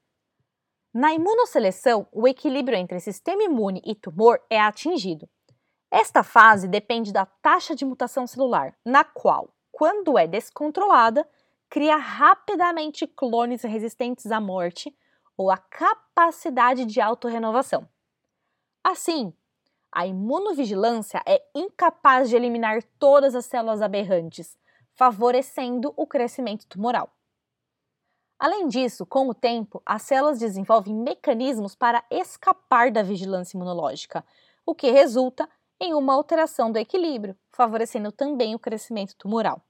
Na 0.94 1.14
imunosseleção, 1.14 2.08
o 2.12 2.28
equilíbrio 2.28 2.78
entre 2.78 3.00
sistema 3.00 3.44
imune 3.44 3.82
e 3.86 3.96
tumor 3.96 4.42
é 4.50 4.60
atingido. 4.60 5.30
Esta 5.90 6.24
fase 6.24 6.68
depende 6.68 7.12
da 7.14 7.26
taxa 7.26 7.76
de 7.76 7.86
mutação 7.86 8.28
celular, 8.28 8.76
na 8.86 9.04
qual, 9.04 9.54
quando 9.72 10.18
é 10.18 10.28
descontrolada, 10.28 11.28
cria 11.70 11.96
rapidamente 11.96 13.08
clones 13.08 13.64
resistentes 13.64 14.32
à 14.32 14.40
morte 14.42 14.96
ou 15.38 15.50
a 15.50 15.58
capacidade 15.58 16.86
de 16.86 17.00
autorrenovação. 17.00 17.88
Assim, 18.84 19.34
A 19.94 20.06
imunovigilância 20.08 21.22
é 21.28 21.44
incapaz 21.54 22.30
de 22.30 22.36
eliminar 22.36 22.82
todas 22.98 23.36
as 23.36 23.46
células 23.46 23.82
aberrantes, 23.82 24.58
favorecendo 24.94 25.94
o 25.98 26.08
crescimento 26.08 26.66
tumoral. 26.68 27.10
Além 28.42 28.68
disso, 28.68 29.06
com 29.06 29.30
o 29.30 29.36
tempo, 29.36 29.84
as 29.86 30.02
células 30.02 30.40
desenvolvem 30.40 30.96
mecanismos 30.96 31.76
para 31.76 32.04
escapar 32.10 32.90
da 32.90 33.04
vigilância 33.04 33.56
imunológica, 33.56 34.26
o 34.66 34.74
que 34.74 34.90
resulta 34.90 35.48
em 35.80 35.94
uma 35.94 36.16
alteração 36.16 36.72
do 36.72 36.80
equilíbrio, 36.80 37.38
favorecendo 37.52 38.12
também 38.12 38.56
o 38.56 38.60
crescimento 38.60 39.16
tumoral. 39.16 39.62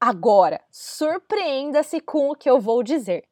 Agora, 0.00 0.60
surpreenda-se 0.72 2.00
com 2.00 2.30
o 2.30 2.34
que 2.34 2.50
eu 2.50 2.58
vou 2.58 2.82
dizer. 2.82 3.28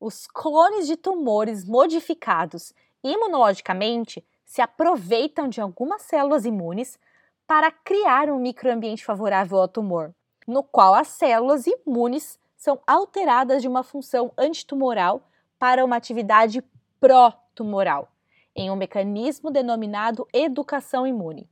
Os 0.00 0.26
clones 0.26 0.88
de 0.88 0.96
tumores 0.96 1.64
modificados 1.64 2.72
imunologicamente 3.00 4.26
se 4.44 4.60
aproveitam 4.60 5.46
de 5.46 5.60
algumas 5.60 6.02
células 6.02 6.44
imunes 6.44 6.98
para 7.46 7.70
criar 7.70 8.28
um 8.28 8.40
microambiente 8.40 9.04
favorável 9.04 9.60
ao 9.60 9.68
tumor, 9.68 10.12
no 10.48 10.64
qual 10.64 10.94
as 10.94 11.06
células 11.06 11.64
imunes 11.68 12.42
são 12.64 12.80
alteradas 12.86 13.60
de 13.60 13.68
uma 13.68 13.82
função 13.82 14.32
antitumoral 14.38 15.28
para 15.58 15.84
uma 15.84 15.96
atividade 15.96 16.64
pró-tumoral, 16.98 18.08
em 18.56 18.70
um 18.70 18.74
mecanismo 18.74 19.50
denominado 19.50 20.26
educação 20.32 21.06
imune. 21.06 21.46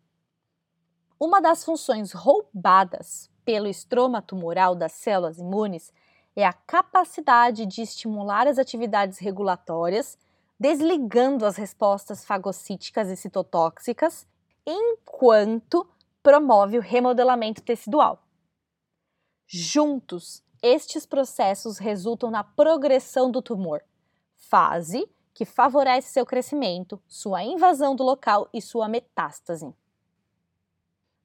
Uma 1.20 1.38
das 1.38 1.66
funções 1.66 2.12
roubadas 2.12 3.30
pelo 3.44 3.68
estroma 3.68 4.22
tumoral 4.22 4.74
das 4.74 4.92
células 4.92 5.38
imunes 5.38 5.92
é 6.34 6.46
a 6.46 6.52
capacidade 6.54 7.66
de 7.66 7.82
estimular 7.82 8.46
as 8.46 8.58
atividades 8.58 9.18
regulatórias, 9.18 10.16
desligando 10.58 11.44
as 11.44 11.58
respostas 11.58 12.24
fagocíticas 12.24 13.10
e 13.10 13.16
citotóxicas, 13.16 14.26
enquanto 14.66 15.86
promove 16.22 16.78
o 16.78 16.80
remodelamento 16.80 17.60
tecidual. 17.60 18.24
Juntos, 19.46 20.41
estes 20.62 21.04
processos 21.04 21.78
resultam 21.78 22.30
na 22.30 22.44
progressão 22.44 23.30
do 23.30 23.42
tumor, 23.42 23.82
fase 24.36 25.10
que 25.34 25.44
favorece 25.44 26.12
seu 26.12 26.24
crescimento, 26.24 27.02
sua 27.08 27.42
invasão 27.42 27.96
do 27.96 28.04
local 28.04 28.48
e 28.52 28.62
sua 28.62 28.88
metástase. 28.88 29.74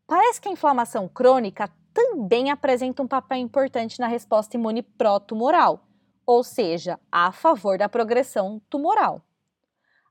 Parece 0.08 0.42
que 0.42 0.50
a 0.50 0.52
inflamação 0.52 1.08
crônica 1.08 1.70
também 1.94 2.50
apresenta 2.50 3.04
um 3.04 3.08
papel 3.08 3.38
importante 3.38 4.00
na 4.00 4.08
resposta 4.08 4.56
imune 4.56 4.82
pró-tumoral, 4.82 5.86
ou 6.26 6.44
seja, 6.44 7.00
a 7.12 7.32
favor 7.32 7.78
da 7.78 7.90
progressão 7.90 8.62
tumoral. 8.70 9.22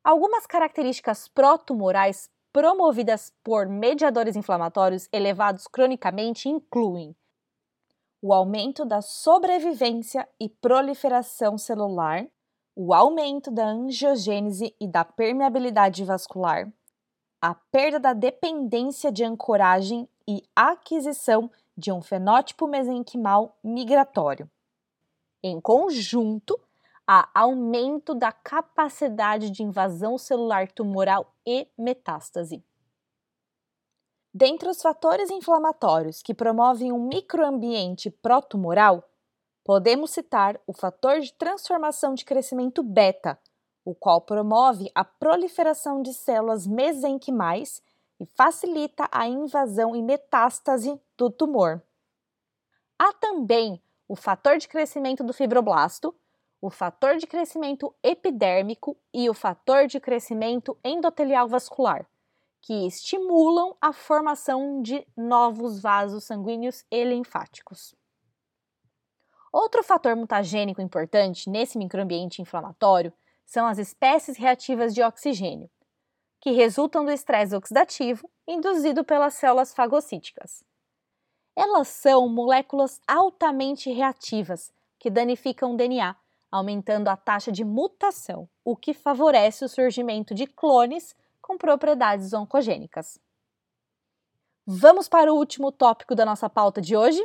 Algumas 0.04 0.46
características 0.46 1.26
pró-tumorais 1.28 2.30
promovidas 2.52 3.32
por 3.42 3.66
mediadores 3.66 4.36
inflamatórios 4.36 5.08
elevados 5.12 5.66
cronicamente 5.66 6.48
incluem 6.48 7.14
o 8.20 8.32
aumento 8.32 8.84
da 8.84 9.02
sobrevivência 9.02 10.28
e 10.40 10.48
proliferação 10.48 11.58
celular, 11.58 12.26
o 12.74 12.92
aumento 12.92 13.50
da 13.50 13.66
angiogênese 13.66 14.74
e 14.80 14.86
da 14.86 15.04
permeabilidade 15.04 16.04
vascular, 16.04 16.70
a 17.40 17.54
perda 17.54 18.00
da 18.00 18.12
dependência 18.12 19.12
de 19.12 19.24
ancoragem 19.24 20.08
e 20.26 20.42
aquisição 20.54 21.50
de 21.76 21.92
um 21.92 22.02
fenótipo 22.02 22.66
mesenquimal 22.66 23.56
migratório. 23.62 24.50
Em 25.42 25.60
conjunto, 25.60 26.58
há 27.06 27.28
aumento 27.32 28.14
da 28.14 28.32
capacidade 28.32 29.50
de 29.50 29.62
invasão 29.62 30.18
celular 30.18 30.68
tumoral 30.72 31.32
e 31.46 31.68
metástase. 31.78 32.64
Dentre 34.38 34.68
os 34.68 34.82
fatores 34.82 35.30
inflamatórios 35.30 36.20
que 36.20 36.34
promovem 36.34 36.92
um 36.92 37.08
microambiente 37.08 38.10
pró-tumoral, 38.10 39.02
podemos 39.64 40.10
citar 40.10 40.60
o 40.66 40.74
fator 40.74 41.20
de 41.20 41.32
transformação 41.32 42.12
de 42.12 42.22
crescimento 42.22 42.82
beta, 42.82 43.38
o 43.82 43.94
qual 43.94 44.20
promove 44.20 44.92
a 44.94 45.02
proliferação 45.02 46.02
de 46.02 46.12
células 46.12 46.66
mesenquimais 46.66 47.82
e 48.20 48.26
facilita 48.26 49.08
a 49.10 49.26
invasão 49.26 49.96
e 49.96 50.02
metástase 50.02 51.00
do 51.16 51.30
tumor. 51.30 51.80
Há 52.98 53.14
também 53.14 53.80
o 54.06 54.14
fator 54.14 54.58
de 54.58 54.68
crescimento 54.68 55.24
do 55.24 55.32
fibroblasto, 55.32 56.14
o 56.60 56.68
fator 56.68 57.16
de 57.16 57.26
crescimento 57.26 57.94
epidérmico 58.02 58.98
e 59.14 59.30
o 59.30 59.34
fator 59.34 59.86
de 59.86 59.98
crescimento 59.98 60.76
endotelial 60.84 61.48
vascular 61.48 62.06
que 62.66 62.84
estimulam 62.84 63.76
a 63.80 63.92
formação 63.92 64.82
de 64.82 65.06
novos 65.16 65.80
vasos 65.80 66.24
sanguíneos 66.24 66.84
e 66.90 67.04
linfáticos. 67.04 67.94
Outro 69.52 69.84
fator 69.84 70.16
mutagênico 70.16 70.82
importante 70.82 71.48
nesse 71.48 71.78
microambiente 71.78 72.42
inflamatório 72.42 73.12
são 73.44 73.68
as 73.68 73.78
espécies 73.78 74.36
reativas 74.36 74.92
de 74.92 75.00
oxigênio, 75.00 75.70
que 76.40 76.50
resultam 76.50 77.04
do 77.04 77.12
estresse 77.12 77.54
oxidativo 77.54 78.28
induzido 78.48 79.04
pelas 79.04 79.34
células 79.34 79.72
fagocíticas. 79.72 80.64
Elas 81.54 81.86
são 81.86 82.28
moléculas 82.28 83.00
altamente 83.06 83.92
reativas 83.92 84.72
que 84.98 85.08
danificam 85.08 85.74
o 85.74 85.76
DNA, 85.76 86.16
aumentando 86.50 87.06
a 87.06 87.16
taxa 87.16 87.52
de 87.52 87.64
mutação, 87.64 88.48
o 88.64 88.76
que 88.76 88.92
favorece 88.92 89.64
o 89.64 89.68
surgimento 89.68 90.34
de 90.34 90.48
clones 90.48 91.14
com 91.46 91.56
propriedades 91.56 92.32
oncogênicas. 92.32 93.20
Vamos 94.66 95.08
para 95.08 95.32
o 95.32 95.36
último 95.36 95.70
tópico 95.70 96.12
da 96.12 96.26
nossa 96.26 96.50
pauta 96.50 96.80
de 96.80 96.96
hoje? 96.96 97.24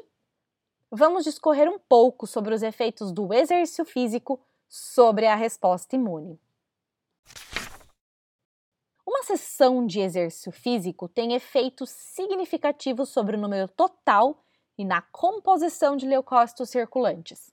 Vamos 0.92 1.24
discorrer 1.24 1.68
um 1.68 1.80
pouco 1.80 2.28
sobre 2.28 2.54
os 2.54 2.62
efeitos 2.62 3.12
do 3.12 3.34
exercício 3.34 3.84
físico 3.84 4.40
sobre 4.70 5.26
a 5.26 5.34
resposta 5.34 5.96
imune. 5.96 6.40
Uma 9.04 9.24
sessão 9.24 9.88
de 9.88 10.00
exercício 10.02 10.52
físico 10.52 11.10
tem 11.10 11.34
efeitos 11.34 11.90
significativos 11.90 13.10
sobre 13.10 13.36
o 13.36 13.40
número 13.40 13.68
total 13.70 14.46
e 14.78 14.86
na 14.86 15.02
composição 15.02 15.98
de 15.98 16.06
leucócitos 16.06 16.70
circulantes. 16.70 17.52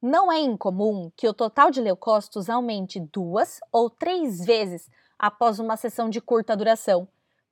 Não 0.00 0.30
é 0.30 0.38
incomum 0.38 1.10
que 1.16 1.26
o 1.26 1.34
total 1.34 1.72
de 1.72 1.80
leucócitos 1.80 2.48
aumente 2.48 3.00
duas 3.00 3.58
ou 3.72 3.90
três 3.90 4.44
vezes 4.44 4.88
após 5.18 5.58
uma 5.58 5.76
sessão 5.76 6.08
de 6.08 6.20
curta 6.20 6.56
duração, 6.56 7.08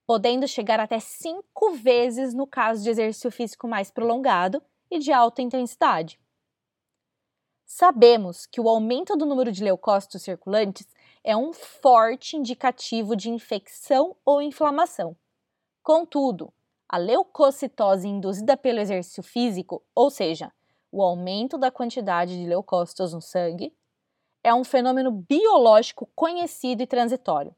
podendo 0.06 0.46
chegar 0.46 0.78
até 0.78 1.00
cinco 1.00 1.72
vezes 1.72 2.32
no 2.32 2.46
caso 2.46 2.82
de 2.82 2.90
exercício 2.90 3.30
físico 3.30 3.66
mais 3.66 3.90
prolongado 3.90 4.62
e 4.90 4.98
de 4.98 5.12
alta 5.12 5.42
intensidade. 5.42 6.20
Sabemos 7.64 8.46
que 8.46 8.60
o 8.60 8.68
aumento 8.68 9.16
do 9.16 9.26
número 9.26 9.50
de 9.50 9.64
leucócitos 9.64 10.22
circulantes 10.22 10.86
é 11.24 11.36
um 11.36 11.52
forte 11.52 12.36
indicativo 12.36 13.16
de 13.16 13.28
infecção 13.28 14.14
ou 14.24 14.40
inflamação. 14.40 15.16
Contudo, 15.82 16.52
a 16.88 16.96
leucocitose 16.96 18.06
induzida 18.06 18.56
pelo 18.56 18.78
exercício 18.78 19.24
físico, 19.24 19.82
ou 19.92 20.08
seja, 20.08 20.52
o 20.92 21.02
aumento 21.02 21.58
da 21.58 21.70
quantidade 21.70 22.38
de 22.38 22.46
leucócitos 22.46 23.12
no 23.12 23.20
sangue, 23.20 23.74
é 24.46 24.54
um 24.54 24.62
fenômeno 24.62 25.10
biológico 25.10 26.08
conhecido 26.14 26.80
e 26.80 26.86
transitório. 26.86 27.52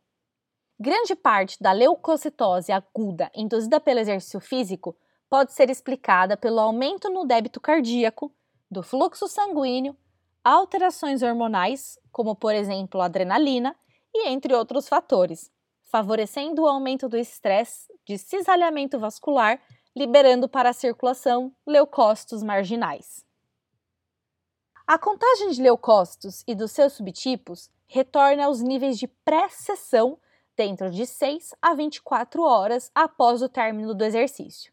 Grande 0.81 1.14
parte 1.14 1.59
da 1.61 1.70
leucocitose 1.70 2.72
aguda 2.72 3.31
induzida 3.35 3.79
pelo 3.79 4.01
exercício 4.01 4.40
físico 4.40 4.96
pode 5.29 5.53
ser 5.53 5.68
explicada 5.68 6.35
pelo 6.35 6.59
aumento 6.59 7.11
no 7.11 7.27
débito 7.27 7.61
cardíaco, 7.61 8.35
do 8.70 8.83
fluxo 8.83 9.29
sanguíneo, 9.29 9.94
alterações 10.42 11.22
hormonais, 11.22 11.98
como 12.11 12.35
por 12.35 12.55
exemplo 12.55 13.03
adrenalina, 13.03 13.77
e 14.14 14.27
entre 14.27 14.55
outros 14.55 14.88
fatores, 14.88 15.51
favorecendo 15.90 16.62
o 16.62 16.66
aumento 16.66 17.07
do 17.07 17.18
estresse 17.18 17.87
de 18.07 18.16
cisalhamento 18.16 18.98
vascular, 18.98 19.61
liberando 19.94 20.48
para 20.48 20.70
a 20.70 20.72
circulação 20.72 21.53
leucócitos 21.66 22.42
marginais. 22.42 23.28
A 24.90 24.98
contagem 24.98 25.51
de 25.51 25.61
leucócitos 25.61 26.42
e 26.46 26.55
dos 26.55 26.72
seus 26.72 26.94
subtipos 26.94 27.68
retorna 27.87 28.46
aos 28.46 28.62
níveis 28.62 28.98
de 28.98 29.07
pré-sessão 29.07 30.18
dentro 30.57 30.90
de 30.90 31.05
6 31.05 31.55
a 31.61 31.74
24 31.74 32.42
horas 32.42 32.90
após 32.94 33.42
o 33.42 33.51
término 33.51 33.94
do 33.94 34.03
exercício. 34.03 34.72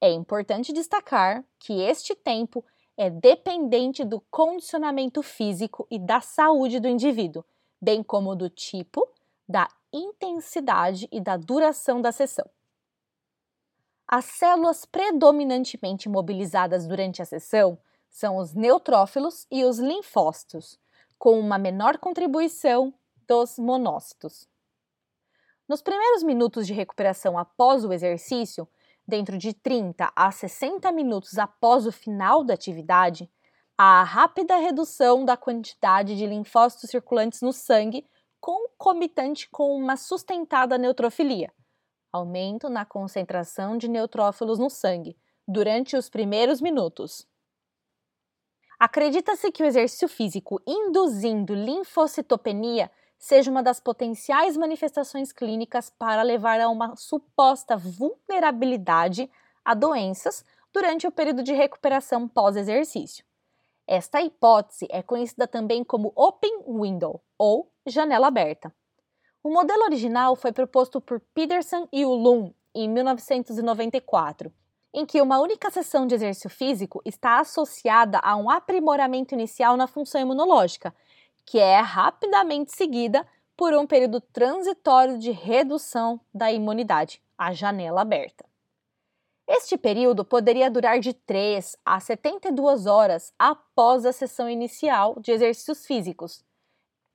É 0.00 0.10
importante 0.10 0.72
destacar 0.72 1.44
que 1.58 1.74
este 1.74 2.14
tempo 2.14 2.64
é 2.96 3.10
dependente 3.10 4.02
do 4.02 4.18
condicionamento 4.30 5.22
físico 5.22 5.86
e 5.90 5.98
da 5.98 6.22
saúde 6.22 6.80
do 6.80 6.88
indivíduo, 6.88 7.44
bem 7.78 8.02
como 8.02 8.34
do 8.34 8.48
tipo, 8.48 9.06
da 9.46 9.68
intensidade 9.92 11.06
e 11.12 11.20
da 11.20 11.36
duração 11.36 12.00
da 12.00 12.12
sessão. 12.12 12.48
As 14.06 14.24
células 14.24 14.86
predominantemente 14.86 16.08
mobilizadas 16.08 16.86
durante 16.86 17.20
a 17.20 17.26
sessão 17.26 17.78
são 18.18 18.36
os 18.36 18.52
neutrófilos 18.52 19.46
e 19.48 19.64
os 19.64 19.78
linfócitos, 19.78 20.76
com 21.16 21.38
uma 21.38 21.56
menor 21.56 21.98
contribuição 21.98 22.92
dos 23.28 23.60
monócitos. 23.60 24.48
Nos 25.68 25.80
primeiros 25.80 26.24
minutos 26.24 26.66
de 26.66 26.72
recuperação 26.72 27.38
após 27.38 27.84
o 27.84 27.92
exercício, 27.92 28.66
dentro 29.06 29.38
de 29.38 29.54
30 29.54 30.10
a 30.16 30.32
60 30.32 30.90
minutos 30.90 31.38
após 31.38 31.86
o 31.86 31.92
final 31.92 32.42
da 32.42 32.54
atividade, 32.54 33.30
a 33.76 34.02
rápida 34.02 34.56
redução 34.56 35.24
da 35.24 35.36
quantidade 35.36 36.16
de 36.16 36.26
linfócitos 36.26 36.90
circulantes 36.90 37.40
no 37.40 37.52
sangue, 37.52 38.04
concomitante 38.40 39.48
com 39.48 39.76
uma 39.76 39.96
sustentada 39.96 40.76
neutrofilia, 40.76 41.52
aumento 42.12 42.68
na 42.68 42.84
concentração 42.84 43.78
de 43.78 43.86
neutrófilos 43.86 44.58
no 44.58 44.68
sangue 44.68 45.16
durante 45.46 45.96
os 45.96 46.08
primeiros 46.08 46.60
minutos. 46.60 47.24
Acredita-se 48.78 49.50
que 49.50 49.60
o 49.60 49.66
exercício 49.66 50.06
físico 50.06 50.62
induzindo 50.64 51.52
linfocitopenia 51.52 52.88
seja 53.18 53.50
uma 53.50 53.60
das 53.60 53.80
potenciais 53.80 54.56
manifestações 54.56 55.32
clínicas 55.32 55.90
para 55.90 56.22
levar 56.22 56.60
a 56.60 56.68
uma 56.68 56.94
suposta 56.94 57.76
vulnerabilidade 57.76 59.28
a 59.64 59.74
doenças 59.74 60.44
durante 60.72 61.08
o 61.08 61.10
período 61.10 61.42
de 61.42 61.52
recuperação 61.52 62.28
pós-exercício. 62.28 63.24
Esta 63.84 64.22
hipótese 64.22 64.86
é 64.90 65.02
conhecida 65.02 65.48
também 65.48 65.82
como 65.82 66.12
Open 66.14 66.62
Window 66.68 67.20
ou 67.36 67.72
janela 67.84 68.28
aberta. 68.28 68.72
O 69.42 69.50
modelo 69.50 69.82
original 69.82 70.36
foi 70.36 70.52
proposto 70.52 71.00
por 71.00 71.20
Peterson 71.34 71.88
e 71.92 72.04
Ulum 72.04 72.52
em 72.72 72.88
1994 72.88 74.52
em 74.98 75.06
que 75.06 75.22
uma 75.22 75.38
única 75.38 75.70
sessão 75.70 76.08
de 76.08 76.16
exercício 76.16 76.50
físico 76.50 77.00
está 77.04 77.38
associada 77.38 78.18
a 78.18 78.34
um 78.34 78.50
aprimoramento 78.50 79.32
inicial 79.32 79.76
na 79.76 79.86
função 79.86 80.20
imunológica, 80.20 80.92
que 81.46 81.56
é 81.56 81.78
rapidamente 81.78 82.72
seguida 82.72 83.24
por 83.56 83.72
um 83.74 83.86
período 83.86 84.20
transitório 84.20 85.16
de 85.16 85.30
redução 85.30 86.20
da 86.34 86.50
imunidade, 86.50 87.22
a 87.38 87.52
janela 87.52 88.00
aberta. 88.00 88.44
Este 89.46 89.78
período 89.78 90.24
poderia 90.24 90.68
durar 90.68 90.98
de 90.98 91.14
3 91.14 91.76
a 91.84 92.00
72 92.00 92.86
horas 92.86 93.32
após 93.38 94.04
a 94.04 94.12
sessão 94.12 94.50
inicial 94.50 95.14
de 95.20 95.30
exercícios 95.30 95.86
físicos, 95.86 96.44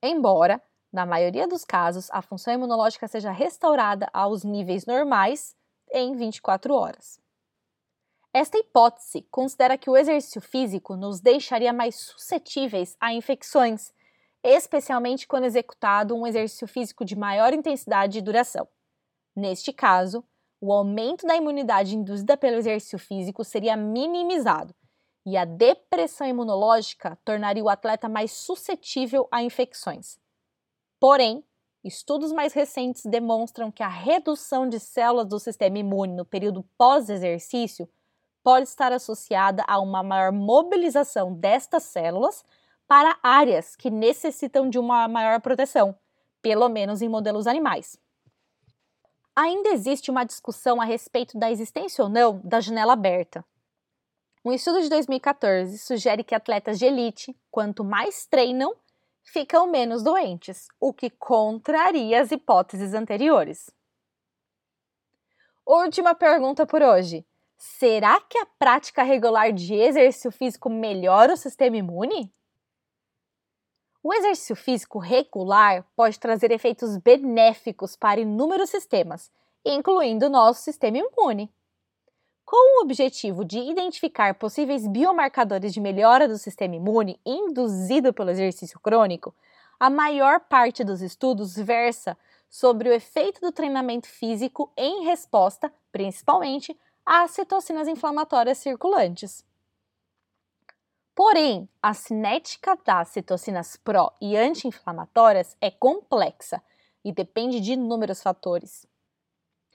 embora, 0.02 0.62
na 0.90 1.06
maioria 1.06 1.50
dos 1.50 1.66
casos, 1.66 2.10
a 2.12 2.22
função 2.22 2.54
imunológica 2.54 3.10
seja 3.10 3.32
restaurada 3.32 4.10
aos 4.14 4.46
níveis 4.46 4.86
normais 4.86 5.54
em 5.92 6.16
24 6.16 6.74
horas. 6.74 7.23
Esta 8.34 8.58
hipótese 8.58 9.22
considera 9.30 9.78
que 9.78 9.92
o 9.92 9.96
exercício 9.96 10.42
físico 10.42 10.96
nos 10.96 11.20
deixaria 11.20 11.72
mais 11.72 11.96
suscetíveis 11.96 12.98
a 13.00 13.14
infecções, 13.14 13.94
especialmente 14.44 15.28
quando 15.28 15.44
executado 15.44 16.16
um 16.16 16.26
exercício 16.26 16.68
físico 16.68 17.06
de 17.06 17.16
maior 17.16 17.54
intensidade 17.54 18.18
e 18.18 18.22
duração. 18.22 18.68
Neste 19.36 19.72
caso, 19.72 20.24
o 20.60 20.74
aumento 20.74 21.28
da 21.28 21.36
imunidade 21.36 21.96
induzida 21.96 22.36
pelo 22.36 22.58
exercício 22.58 22.98
físico 22.98 23.44
seria 23.44 23.78
minimizado 23.78 24.74
e 25.26 25.38
a 25.38 25.46
depressão 25.46 26.26
imunológica 26.26 27.18
tornaria 27.24 27.64
o 27.64 27.70
atleta 27.70 28.10
mais 28.10 28.32
suscetível 28.32 29.28
a 29.32 29.44
infecções. 29.44 30.18
Porém, 31.00 31.46
estudos 31.84 32.32
mais 32.32 32.52
recentes 32.54 33.04
demonstram 33.06 33.72
que 33.72 33.84
a 33.84 33.88
redução 33.88 34.68
de 34.68 34.80
células 34.80 35.28
do 35.28 35.40
sistema 35.40 35.78
imune 35.78 36.14
no 36.16 36.26
período 36.26 36.64
pós-exercício 36.78 37.88
pode 38.44 38.68
estar 38.68 38.92
associada 38.92 39.64
a 39.68 39.80
uma 39.80 40.04
maior 40.04 40.32
mobilização 40.32 41.34
destas 41.34 41.84
células 41.84 42.44
para 42.88 43.18
áreas 43.24 43.76
que 43.76 43.90
necessitam 43.90 44.70
de 44.70 44.78
uma 44.78 45.08
maior 45.08 45.40
proteção, 45.42 45.98
pelo 46.42 46.68
menos 46.68 47.02
em 47.02 47.10
modelos 47.10 47.48
animais. 47.48 47.98
Ainda 49.36 49.70
existe 49.70 50.12
uma 50.12 50.26
discussão 50.26 50.80
a 50.80 50.86
respeito 50.86 51.40
da 51.40 51.50
existência 51.50 52.04
ou 52.04 52.10
não 52.10 52.40
da 52.44 52.60
janela 52.60 52.94
aberta. 52.94 53.44
Um 54.46 54.52
estudo 54.52 54.82
de 54.82 54.90
2014 54.90 55.78
sugere 55.80 56.24
que 56.24 56.36
atletas 56.36 56.78
de 56.78 56.86
elite, 56.86 57.36
quanto 57.50 57.84
mais 57.84 58.26
treinam, 58.26 58.76
ficam 59.24 59.66
menos 59.66 60.04
doentes, 60.04 60.68
o 60.80 60.94
que 60.94 61.10
contraria 61.10 62.22
as 62.22 62.32
hipóteses 62.32 62.94
anteriores. 62.94 63.72
Última 65.66 66.14
pergunta 66.14 66.66
por 66.66 66.82
hoje. 66.82 67.26
Será 67.66 68.20
que 68.20 68.38
a 68.38 68.46
prática 68.46 69.04
regular 69.04 69.54
de 69.54 69.74
exercício 69.74 70.34
físico 70.34 70.70
melhora 70.70 71.34
o 71.34 71.38
sistema 71.38 71.78
imune? 71.78 72.30
O 74.04 74.14
exercício 74.14 74.54
físico 74.54 75.00
regular 75.00 75.88
pode 75.96 76.20
trazer 76.20 76.52
efeitos 76.52 76.98
benéficos 76.98 77.96
para 77.96 78.20
inúmeros 78.20 78.70
sistemas, 78.70 79.32
incluindo 79.64 80.26
o 80.26 80.30
nosso 80.30 80.62
sistema 80.62 80.98
imune. 80.98 81.50
Com 82.44 82.80
o 82.80 82.84
objetivo 82.84 83.46
de 83.46 83.60
identificar 83.60 84.36
possíveis 84.36 84.86
biomarcadores 84.86 85.74
de 85.74 85.80
melhora 85.80 86.28
do 86.28 86.38
sistema 86.38 86.76
imune 86.76 87.18
induzido 87.26 88.14
pelo 88.14 88.32
exercício 88.32 88.78
crônico, 88.78 89.34
a 89.80 89.90
maior 89.90 90.42
parte 90.42 90.84
dos 90.84 91.02
estudos 91.02 91.56
versa 91.56 92.18
sobre 92.50 92.90
o 92.90 92.94
efeito 92.94 93.40
do 93.40 93.54
treinamento 93.54 94.10
físico 94.10 94.70
em 94.76 95.06
resposta, 95.06 95.74
principalmente, 95.94 96.78
às 97.06 97.32
citocinas 97.32 97.88
inflamatórias 97.88 98.58
circulantes. 98.58 99.46
Porém, 101.16 101.70
a 101.82 101.94
cinética 101.94 102.78
das 102.84 103.10
citocinas 103.10 103.76
pró 103.76 104.12
e 104.20 104.36
anti-inflamatórias 104.36 105.56
é 105.62 105.70
complexa 105.70 106.62
e 107.06 107.12
depende 107.12 107.60
de 107.60 107.74
inúmeros 107.74 108.24
fatores. 108.24 108.86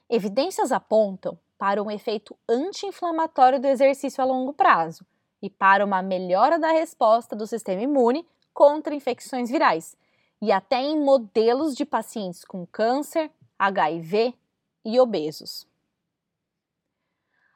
Evidências 0.08 0.72
apontam 0.72 1.38
para 1.56 1.82
um 1.82 1.90
efeito 1.90 2.36
anti-inflamatório 2.48 3.60
do 3.60 3.66
exercício 3.66 4.22
a 4.22 4.26
longo 4.26 4.52
prazo 4.52 5.04
e 5.40 5.48
para 5.48 5.84
uma 5.84 6.02
melhora 6.02 6.58
da 6.58 6.72
resposta 6.72 7.36
do 7.36 7.46
sistema 7.46 7.82
imune 7.82 8.26
contra 8.52 8.94
infecções 8.94 9.48
virais, 9.48 9.96
e 10.40 10.50
até 10.50 10.80
em 10.80 10.98
modelos 10.98 11.76
de 11.76 11.84
pacientes 11.84 12.44
com 12.44 12.66
câncer, 12.66 13.30
HIV 13.56 14.34
e 14.84 14.98
obesos. 14.98 15.66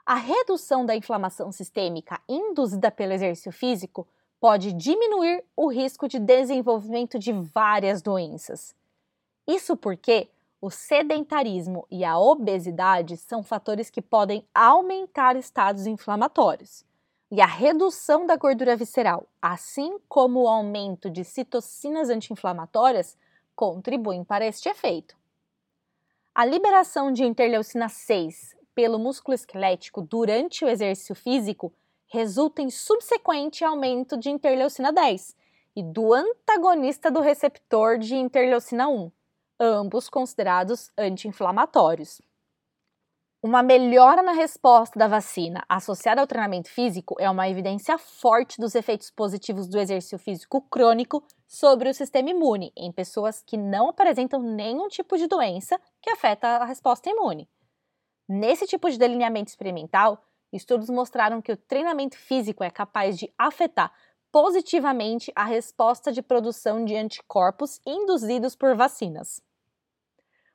A 0.05 0.15
redução 0.17 0.85
da 0.85 0.97
inflamação 0.97 1.53
sistêmica 1.53 2.21
induzida 2.29 2.91
pelo 2.91 3.12
exercício 3.12 3.53
físico 3.53 4.07
pode 4.41 4.73
diminuir 4.73 5.45
o 5.55 5.69
risco 5.69 6.09
de 6.09 6.19
desenvolvimento 6.19 7.21
de 7.21 7.33
várias 7.33 8.03
doenças. 8.03 8.75
Isso 9.47 9.77
porque 9.77 10.29
o 10.61 10.71
sedentarismo 10.71 11.87
e 11.88 12.05
a 12.05 12.19
obesidade 12.19 13.17
são 13.17 13.45
fatores 13.45 13.91
que 13.91 14.03
podem 14.03 14.45
aumentar 14.53 15.37
estados 15.37 15.87
inflamatórios. 15.87 16.85
E 17.31 17.41
a 17.41 17.47
redução 17.47 18.27
da 18.27 18.37
gordura 18.37 18.77
visceral, 18.77 19.27
assim 19.41 19.99
como 20.09 20.43
o 20.43 20.49
aumento 20.49 21.09
de 21.09 21.25
citocinas 21.25 22.11
anti-inflamatórias, 22.11 23.17
contribuem 23.55 24.25
para 24.25 24.45
este 24.47 24.69
efeito. 24.69 25.17
A 26.35 26.45
liberação 26.45 27.12
de 27.12 27.25
interleucina 27.25 27.88
6, 27.88 28.57
pelo 28.75 28.99
músculo 28.99 29.35
esquelético 29.35 30.03
durante 30.03 30.65
o 30.65 30.69
exercício 30.69 31.15
físico 31.15 31.73
resulta 32.07 32.61
em 32.61 32.71
subsequente 32.71 33.65
aumento 33.65 34.17
de 34.17 34.31
interleucina 34.31 34.93
10 34.93 35.35
e 35.75 35.83
do 35.83 36.13
antagonista 36.13 37.11
do 37.11 37.21
receptor 37.21 37.99
de 37.99 38.15
interleucina 38.15 38.89
1, 38.89 39.11
ambos 39.59 40.09
considerados 40.11 40.91
anti-inflamatórios. 40.99 42.21
Uma 43.45 43.61
melhora 43.61 44.23
na 44.23 44.31
resposta 44.31 44.97
da 44.97 45.09
vacina 45.09 45.65
associada 45.69 46.21
ao 46.21 46.29
treinamento 46.29 46.69
físico 46.69 47.17
é 47.19 47.29
uma 47.29 47.49
evidência 47.49 47.99
forte 47.99 48.61
dos 48.61 48.77
efeitos 48.77 49.11
positivos 49.11 49.67
do 49.67 49.81
exercício 49.81 50.17
físico 50.17 50.63
crônico 50.71 51.25
sobre 51.49 51.89
o 51.89 51.95
sistema 51.95 52.31
imune 52.31 52.73
em 52.77 52.93
pessoas 52.93 53.43
que 53.43 53.57
não 53.57 53.89
apresentam 53.89 54.41
nenhum 54.41 54.87
tipo 54.87 55.19
de 55.19 55.27
doença 55.27 55.77
que 56.01 56.11
afeta 56.11 56.47
a 56.47 56.65
resposta 56.65 57.11
imune. 57.11 57.49
Nesse 58.35 58.66
tipo 58.66 58.90
de 58.90 58.97
delineamento 58.97 59.51
experimental, 59.51 60.25
estudos 60.51 60.88
mostraram 60.88 61.42
que 61.42 61.53
o 61.53 61.57
treinamento 61.57 62.16
físico 62.16 62.64
é 62.64 62.71
capaz 62.71 63.18
de 63.18 63.31
afetar 63.37 63.92
positivamente 64.33 65.31
a 65.37 65.45
resposta 65.45 66.11
de 66.11 66.23
produção 66.23 66.83
de 66.83 66.97
anticorpos 66.97 67.79
induzidos 67.87 68.57
por 68.57 68.75
vacinas. 68.75 69.42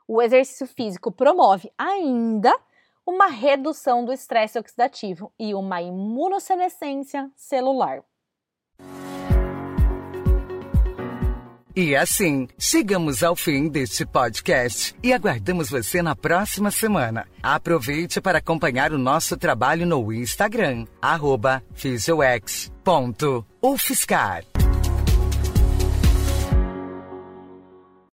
O 0.08 0.24
exercício 0.24 0.66
físico 0.66 1.12
promove 1.12 1.72
ainda 1.78 2.52
uma 3.06 3.28
redução 3.28 4.04
do 4.04 4.12
estresse 4.12 4.58
oxidativo 4.58 5.32
e 5.38 5.54
uma 5.54 5.80
imunossenescência 5.80 7.32
celular. 7.36 8.04
E 11.80 11.96
assim, 11.96 12.48
chegamos 12.58 13.22
ao 13.22 13.36
fim 13.36 13.68
deste 13.68 14.04
podcast 14.04 14.96
e 15.04 15.14
aguardamos 15.14 15.70
você 15.70 16.02
na 16.02 16.16
próxima 16.16 16.72
semana. 16.72 17.28
Aproveite 17.44 18.20
para 18.20 18.40
acompanhar 18.40 18.92
o 18.92 18.98
nosso 18.98 19.38
trabalho 19.38 19.86
no 19.86 20.12
Instagram, 20.12 20.88
arroba 21.00 21.62